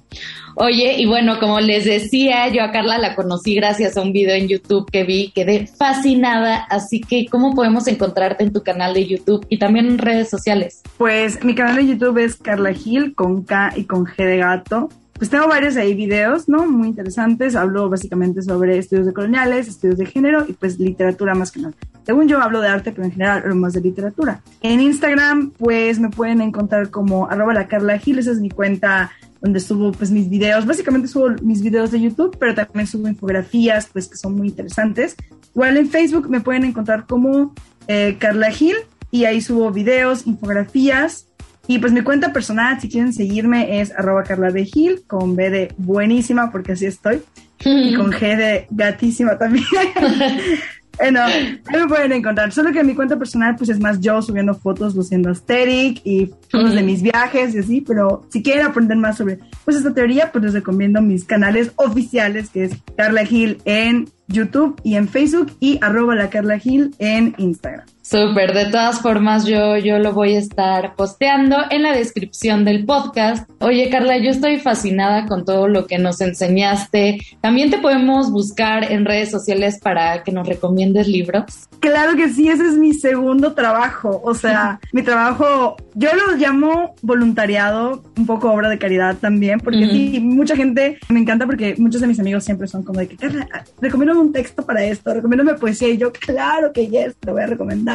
Oye, 0.58 0.96
y 0.98 1.06
bueno, 1.06 1.38
como 1.39 1.60
les 1.60 1.84
decía, 1.84 2.48
yo 2.48 2.63
a 2.63 2.72
Carla 2.72 2.98
la 2.98 3.13
conocí 3.13 3.56
gracias 3.56 3.98
a 3.98 4.02
un 4.02 4.13
video 4.13 4.36
en 4.36 4.48
YouTube 4.48 4.89
que 4.89 5.04
vi, 5.04 5.32
quedé 5.36 5.68
fascinada, 5.68 6.65
así 6.70 7.02
que 7.02 7.26
¿cómo 7.30 7.54
podemos 7.54 7.88
encontrarte 7.88 8.46
en 8.46 8.54
tu 8.54 8.63
canal 8.63 8.94
de 8.94 9.06
YouTube 9.06 9.46
y 9.50 9.60
también 9.60 9.88
en 9.88 9.98
redes 9.98 10.30
sociales? 10.30 10.82
Pues 10.98 11.44
mi 11.44 11.56
canal 11.56 11.76
de 11.76 11.88
YouTube 11.88 12.20
es 12.20 12.38
Carla 12.38 12.74
Gil 12.74 13.15
con 13.15 13.44
K 13.44 13.74
y 13.76 13.84
con 13.84 14.06
G 14.06 14.26
de 14.26 14.38
gato. 14.38 14.89
Pues 15.17 15.30
tengo 15.30 15.47
varios 15.47 15.78
ahí 15.78 15.93
videos, 15.93 16.49
¿no? 16.49 16.65
Muy 16.65 16.89
interesantes. 16.89 17.56
Hablo 17.56 17.89
básicamente 17.89 18.41
sobre 18.41 18.78
estudios 18.78 19.06
de 19.06 19.13
coloniales, 19.13 19.69
estudios 19.69 19.97
de 19.97 20.06
género 20.06 20.45
y 20.45 20.51
pues 20.51 20.78
literatura 20.78 21.34
más 21.34 21.51
que 21.51 21.62
nada. 21.62 21.73
Según 22.06 22.28
yo 22.28 22.41
hablo 22.41 22.60
de 22.60 22.67
arte, 22.67 22.91
pero 22.91 23.06
en 23.06 23.13
general 23.13 23.43
hablo 23.43 23.56
más 23.56 23.71
de 23.73 23.80
literatura. 23.80 24.41
En 24.62 24.82
Instagram, 24.82 25.51
pues 25.51 25.99
me 25.99 26.10
pueden 26.10 26.41
encontrar 26.41 26.89
como 26.89 27.30
arroba 27.30 27.54
la 27.54 27.67
Carla 27.67 27.97
Gil, 27.97 28.19
esa 28.19 28.32
es 28.32 28.41
mi 28.41 28.49
cuenta 28.49 29.12
donde 29.39 29.62
subo 29.62 29.93
pues 29.93 30.12
mis 30.12 30.30
videos, 30.30 30.65
básicamente 30.65 31.08
subo 31.08 31.30
mis 31.41 31.62
videos 31.62 31.91
de 31.91 32.01
YouTube, 32.01 32.36
pero 32.38 32.54
también 32.54 32.88
subo 32.88 33.08
infografías 33.08 33.88
pues 33.93 34.10
que 34.10 34.17
son 34.17 34.36
muy 34.36 34.49
interesantes. 34.49 35.15
Igual 35.54 35.78
en 35.78 35.89
Facebook 35.89 36.30
me 36.30 36.41
pueden 36.41 36.65
encontrar 36.65 37.06
como 37.06 37.54
eh, 37.88 38.17
Carla 38.19 38.51
Gil 38.51 38.75
y 39.12 39.23
ahí 39.23 39.39
subo 39.39 39.71
videos, 39.71 40.28
infografías 40.28 41.28
y 41.67 41.80
pues 41.80 41.91
mi 41.91 42.01
cuenta 42.01 42.32
personal, 42.32 42.80
si 42.80 42.89
quieren 42.89 43.13
seguirme, 43.13 43.80
es 43.82 43.91
arroba 43.91 44.23
Carla 44.23 44.51
de 44.51 44.65
Gil, 44.65 45.04
con 45.08 45.36
B 45.36 45.49
de 45.49 45.73
buenísima, 45.78 46.51
porque 46.51 46.73
así 46.73 46.86
estoy, 46.86 47.21
y 47.63 47.95
con 47.95 48.12
G 48.12 48.38
de 48.38 48.67
gatísima 48.69 49.38
también. 49.38 49.65
bueno, 50.97 51.21
ahí 51.23 51.60
me 51.73 51.88
pueden 51.88 52.12
encontrar. 52.12 52.51
Solo 52.51 52.71
que 52.71 52.84
mi 52.84 52.93
cuenta 52.93 53.17
personal, 53.17 53.56
pues 53.56 53.69
es 53.69 53.80
más 53.80 53.99
yo 53.99 54.21
subiendo 54.21 54.54
fotos 54.54 54.95
luciendo 54.95 55.32
asteric 55.32 56.01
y 56.04 56.32
fotos 56.49 56.75
de 56.75 56.84
mis 56.84 57.01
viajes 57.01 57.56
y 57.56 57.60
así, 57.60 57.82
pero 57.82 58.25
si 58.30 58.43
quieren 58.43 58.65
aprender 58.65 58.97
más 58.97 59.17
sobre 59.17 59.39
pues 59.63 59.78
esta 59.78 59.93
teoría, 59.93 60.32
pues 60.32 60.43
les 60.43 60.54
recomiendo 60.54 61.01
mis 61.01 61.23
canales 61.23 61.71
oficiales, 61.78 62.49
que 62.49 62.65
es 62.65 62.73
Carla 62.95 63.25
Gil 63.25 63.58
en 63.65 64.08
YouTube 64.28 64.80
y 64.84 64.95
en 64.95 65.08
Facebook 65.08 65.51
y 65.60 65.80
arroba 65.82 66.15
la 66.15 66.30
Carla 66.30 66.60
Gil 66.60 66.93
en 66.99 67.34
Instagram. 67.38 67.88
Súper, 68.08 68.54
de 68.54 68.65
todas 68.65 69.02
formas 69.02 69.46
yo, 69.46 69.78
yo 69.78 69.98
lo 69.98 70.13
voy 70.13 70.36
a 70.36 70.38
estar 70.38 70.96
posteando 70.96 71.58
en 71.72 71.82
la 71.82 71.91
descripción 71.91 72.63
del 72.63 72.86
podcast. 72.86 73.50
Oye 73.62 73.89
Carla, 73.89 74.20
yo 74.20 74.30
estoy 74.30 74.60
fascinada 74.60 75.26
con 75.26 75.44
todo 75.44 75.68
lo 75.68 75.88
que 75.88 75.98
nos 75.98 76.22
enseñaste. 76.22 77.18
También 77.41 77.72
te 77.72 77.80
podemos 77.80 78.32
buscar 78.32 78.91
en 78.91 79.06
redes 79.06 79.32
sociales 79.32 79.80
para 79.82 80.22
que 80.22 80.32
nos 80.32 80.48
recomiendes 80.48 81.08
libros. 81.08 81.46
Claro 81.80 82.15
que 82.15 82.30
sí, 82.30 82.48
ese 82.48 82.68
es 82.68 82.78
mi 82.78 82.94
segundo 82.94 83.54
trabajo. 83.54 84.22
O 84.24 84.36
sea, 84.36 84.80
mi 84.94 85.02
trabajo, 85.02 85.76
yo 85.96 86.10
lo 86.13 86.36
llamo 86.36 86.94
voluntariado, 87.02 88.04
un 88.18 88.28
poco 88.28 88.52
obra 88.52 88.70
de 88.70 88.78
caridad 88.78 89.18
también, 89.18 89.60
porque 89.60 89.88
sí, 89.88 90.20
mucha 90.20 90.56
gente 90.56 91.00
me 91.10 91.20
encanta 91.20 91.48
porque 91.48 91.74
muchos 91.80 92.02
de 92.02 92.08
mis 92.08 92.20
amigos 92.20 92.44
siempre 92.44 92.68
son 92.68 92.84
como 92.84 93.00
de 93.00 93.08
que, 93.08 93.18
Carla, 93.18 93.48
recomiéndame 93.82 94.20
un 94.20 94.32
texto 94.32 94.63
para 94.63 94.84
esto, 94.84 95.12
recomiéndame 95.12 95.56
poesía. 95.56 95.89
Y 95.89 95.98
yo, 95.98 96.12
claro 96.12 96.72
que 96.72 96.88
yes, 96.88 97.15
te 97.20 97.32
voy 97.32 97.41
a 97.41 97.48
recomendar. 97.48 97.94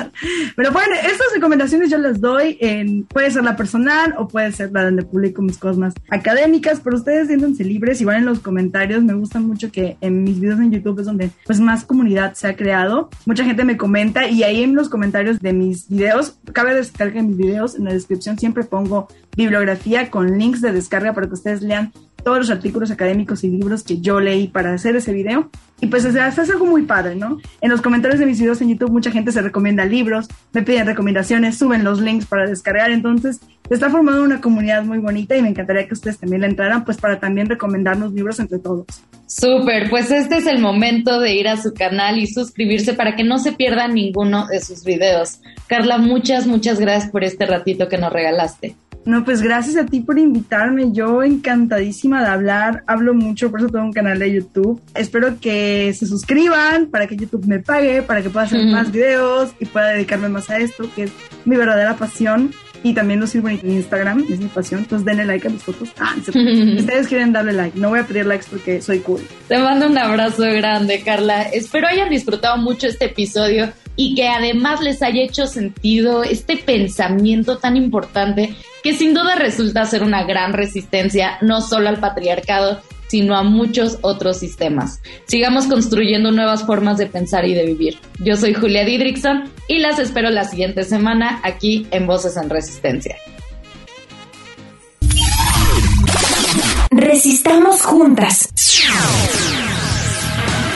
Pero 0.57 0.73
bueno, 0.73 0.95
estas 0.95 1.29
recomendaciones 1.35 1.91
yo 1.91 1.99
las 1.99 2.21
doy 2.21 2.57
en, 2.61 3.05
puede 3.05 3.31
ser 3.31 3.45
la 3.45 3.57
personal 3.57 4.15
o 4.19 4.29
puede 4.29 4.53
ser 4.53 4.73
la 4.73 4.85
donde 4.85 5.03
publico 5.03 5.43
mis 5.43 5.59
cosas 5.59 5.79
más 5.79 5.95
académicas, 6.09 6.81
pero 6.83 6.97
ustedes 6.97 7.29
siéntense 7.29 7.65
libres, 7.65 8.01
igual 8.01 8.17
en 8.17 8.27
los 8.27 8.41
comentarios, 8.41 9.03
me 9.03 9.15
gusta 9.15 9.41
mucho 9.41 9.71
que 9.71 9.97
en 10.01 10.25
mis 10.25 10.41
videos 10.41 10.61
en 10.61 10.73
YouTube 10.73 11.01
es 11.01 11.07
donde 11.07 11.31
pues 11.45 11.61
más 11.61 11.85
comunidad 11.85 12.35
se 12.35 12.49
ha 12.49 12.57
creado. 12.57 13.11
Mucha 13.27 13.45
gente 13.45 13.65
me 13.65 13.77
comenta 13.77 14.29
y 14.29 14.43
ahí 14.43 14.63
en 14.63 14.75
los 14.75 14.89
comentarios 14.89 15.41
de 15.41 15.53
mis 15.53 15.89
videos, 15.89 16.39
cabe 16.53 16.75
descargar 16.75 17.23
mis 17.23 17.37
videos, 17.37 17.75
en 17.75 17.85
la 17.85 17.93
descripción 17.93 18.39
siempre 18.39 18.65
pongo 18.65 19.09
bibliografía 19.37 20.11
con 20.11 20.39
links 20.39 20.61
de 20.61 20.73
descarga 20.73 21.13
para 21.15 21.27
que 21.27 21.35
ustedes 21.35 21.63
lean 21.63 21.93
todos 22.21 22.39
los 22.39 22.51
artículos 22.51 22.91
académicos 22.91 23.45
y 23.45 23.51
libros 23.51 23.83
que 23.83 24.01
yo 24.01 24.21
leí 24.21 24.49
para 24.49 24.73
hacer 24.73 24.97
ese 24.97 25.13
video. 25.13 25.51
Y 25.81 25.87
pues 25.87 26.05
o 26.05 26.13
sea, 26.13 26.29
es 26.29 26.39
algo 26.39 26.67
muy 26.67 26.83
padre, 26.83 27.17
¿no? 27.17 27.39
En 27.61 27.71
los 27.71 27.81
comentarios 27.81 28.21
de 28.21 28.27
mis 28.27 28.39
videos 28.39 28.61
en 28.61 28.69
YouTube 28.69 28.91
mucha 28.91 29.11
gente 29.11 29.33
se 29.33 29.41
recomienda 29.41 29.85
libros, 29.85 30.29
me 30.53 30.63
piden 30.63 30.87
recomendaciones, 30.87 31.57
suben 31.57 31.85
los 31.85 32.01
links 32.01 32.27
para 32.27 32.47
descargar, 32.47 32.91
entonces 32.91 33.41
está 33.71 33.89
formando 33.89 34.23
una 34.23 34.41
comunidad 34.41 34.85
muy 34.85 34.99
bonita 34.99 35.37
y 35.37 35.43
me 35.43 35.49
encantaría 35.49 35.87
que 35.87 35.95
ustedes 35.95 36.19
también 36.19 36.43
la 36.43 36.49
entraran, 36.49 36.85
pues 36.85 36.99
para 36.99 37.19
también 37.19 37.49
recomendarnos 37.49 38.13
libros 38.13 38.39
entre 38.41 38.59
todos. 38.59 38.87
Súper, 39.27 39.89
pues 39.89 40.11
este 40.11 40.39
es 40.39 40.47
el 40.47 40.59
momento 40.59 41.21
de 41.21 41.35
ir 41.35 41.49
a 41.49 41.57
su 41.57 41.73
canal 41.73 42.19
y 42.19 42.27
suscribirse 42.27 42.95
para 42.95 43.17
que 43.17 43.25
no 43.25 43.39
se 43.39 43.53
pierdan 43.53 43.95
ninguno 43.95 44.47
de 44.49 44.61
sus 44.61 44.85
videos. 44.85 45.41
Carla, 45.67 45.99
muchas, 45.99 46.47
muchas 46.47 46.81
gracias 46.81 47.11
por 47.11 47.25
este 47.25 47.47
ratito 47.47 47.89
que 47.89 47.97
nos 47.97 48.13
regalaste. 48.13 48.75
No, 49.05 49.25
pues 49.25 49.41
gracias 49.41 49.77
a 49.77 49.87
ti 49.87 50.01
por 50.01 50.19
invitarme. 50.19 50.93
Yo 50.93 51.23
encantadísima 51.23 52.21
de 52.21 52.29
hablar. 52.29 52.85
Hablo 52.87 53.15
mucho, 53.15 53.51
por 53.51 53.61
eso 53.61 53.69
tengo 53.69 53.85
un 53.85 53.93
canal 53.93 54.19
de 54.19 54.33
YouTube. 54.33 54.81
Espero 54.95 55.41
que 55.41 55.93
se 55.95 56.07
suscriban 56.07 56.87
para 56.87 57.07
que 57.07 57.17
YouTube 57.17 57.47
me 57.47 57.61
pague, 57.61 58.03
para 58.03 58.23
que 58.23 58.31
pueda 58.31 58.47
hacer 58.47 58.65
más 58.67 58.93
videos 58.93 59.53
y 59.59 59.65
pueda 59.65 59.89
dedicarme 59.89 60.29
más 60.29 60.51
a 60.51 60.59
esto, 60.59 60.89
que 60.95 61.05
es 61.05 61.13
mi 61.45 61.57
verdadera 61.57 61.97
pasión. 61.97 62.53
Y 62.83 62.95
también 62.95 63.21
lo 63.21 63.27
sirvo 63.27 63.51
en 63.51 63.61
Instagram, 63.63 64.25
es 64.31 64.41
mi 64.41 64.47
pasión. 64.47 64.81
Entonces 64.81 65.05
denle 65.05 65.27
like 65.27 65.47
a 65.47 65.51
mis 65.51 65.63
fotos. 65.63 65.91
Ah, 65.99 66.15
ustedes 66.17 67.09
quieren 67.09 67.33
darle 67.33 67.53
like. 67.53 67.79
No 67.79 67.91
voy 67.91 67.99
a 67.99 68.07
pedir 68.07 68.25
likes 68.25 68.47
porque 68.51 68.81
soy 68.81 69.01
cool. 69.01 69.21
Te 69.49 69.59
mando 69.59 69.87
un 69.87 69.99
abrazo 69.99 70.45
grande, 70.45 71.03
Carla. 71.05 71.43
Espero 71.43 71.89
hayan 71.89 72.09
disfrutado 72.09 72.57
mucho 72.57 72.87
este 72.87 73.07
episodio 73.07 73.71
y 73.97 74.15
que 74.15 74.29
además 74.29 74.81
les 74.81 75.03
haya 75.03 75.23
hecho 75.23 75.47
sentido 75.47 76.25
este 76.25 76.57
pensamiento 76.57 77.59
tan 77.59 77.77
importante 77.77 78.55
que 78.83 78.95
sin 78.95 79.15
duda 79.15 79.35
resulta 79.35 79.85
ser 79.85 80.03
una 80.03 80.25
gran 80.25 80.53
resistencia 80.53 81.39
no 81.41 81.61
solo 81.61 81.89
al 81.89 82.01
patriarcado, 82.01 82.81
sino 83.09 83.37
a 83.37 83.43
muchos 83.43 83.99
otros 84.03 84.39
sistemas. 84.39 85.03
Sigamos 85.27 85.67
construyendo 85.67 86.31
nuevas 86.31 86.65
formas 86.65 86.97
de 86.97 87.07
pensar 87.07 87.45
y 87.45 87.55
de 87.55 87.67
vivir. 87.67 87.99
Yo 88.21 88.37
soy 88.37 88.55
Julia 88.55 88.85
Didrickson 88.85 89.51
y 89.67 89.79
las 89.81 89.99
espero 89.99 90.31
la 90.31 90.45
siguiente 90.45 90.85
semana 90.85 91.41
aquí 91.43 91.89
en 91.91 92.07
Voces 92.07 92.37
en 92.37 92.49
Resistencia. 92.49 93.17
Resistamos 96.91 97.83
juntas. 97.83 98.49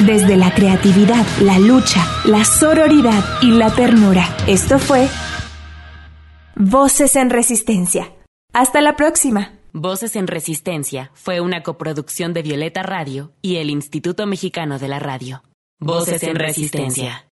Desde 0.01 0.37
la 0.37 0.53
creatividad, 0.53 1.25
la 1.41 1.59
lucha, 1.61 2.05
la 2.25 2.45
sororidad 2.45 3.25
y 3.43 3.53
la 3.53 3.71
ternura. 3.71 4.29
Esto 4.49 4.79
fue 4.79 5.09
Voces 6.57 7.17
en 7.17 7.31
Resistencia. 7.31 8.13
Hasta 8.53 8.81
la 8.81 8.95
próxima. 8.95 9.59
Voces 9.73 10.15
en 10.15 10.29
Resistencia 10.29 11.11
fue 11.13 11.41
una 11.41 11.65
coproducción 11.65 12.33
de 12.33 12.43
Violeta 12.43 12.85
Radio 12.85 13.33
y 13.43 13.57
el 13.57 13.71
Instituto 13.71 14.25
Mexicano 14.29 14.79
de 14.79 14.87
la 14.87 15.01
Radio. 15.01 15.43
Voces 15.81 16.23
en 16.23 16.37
Resistencia. 16.37 17.27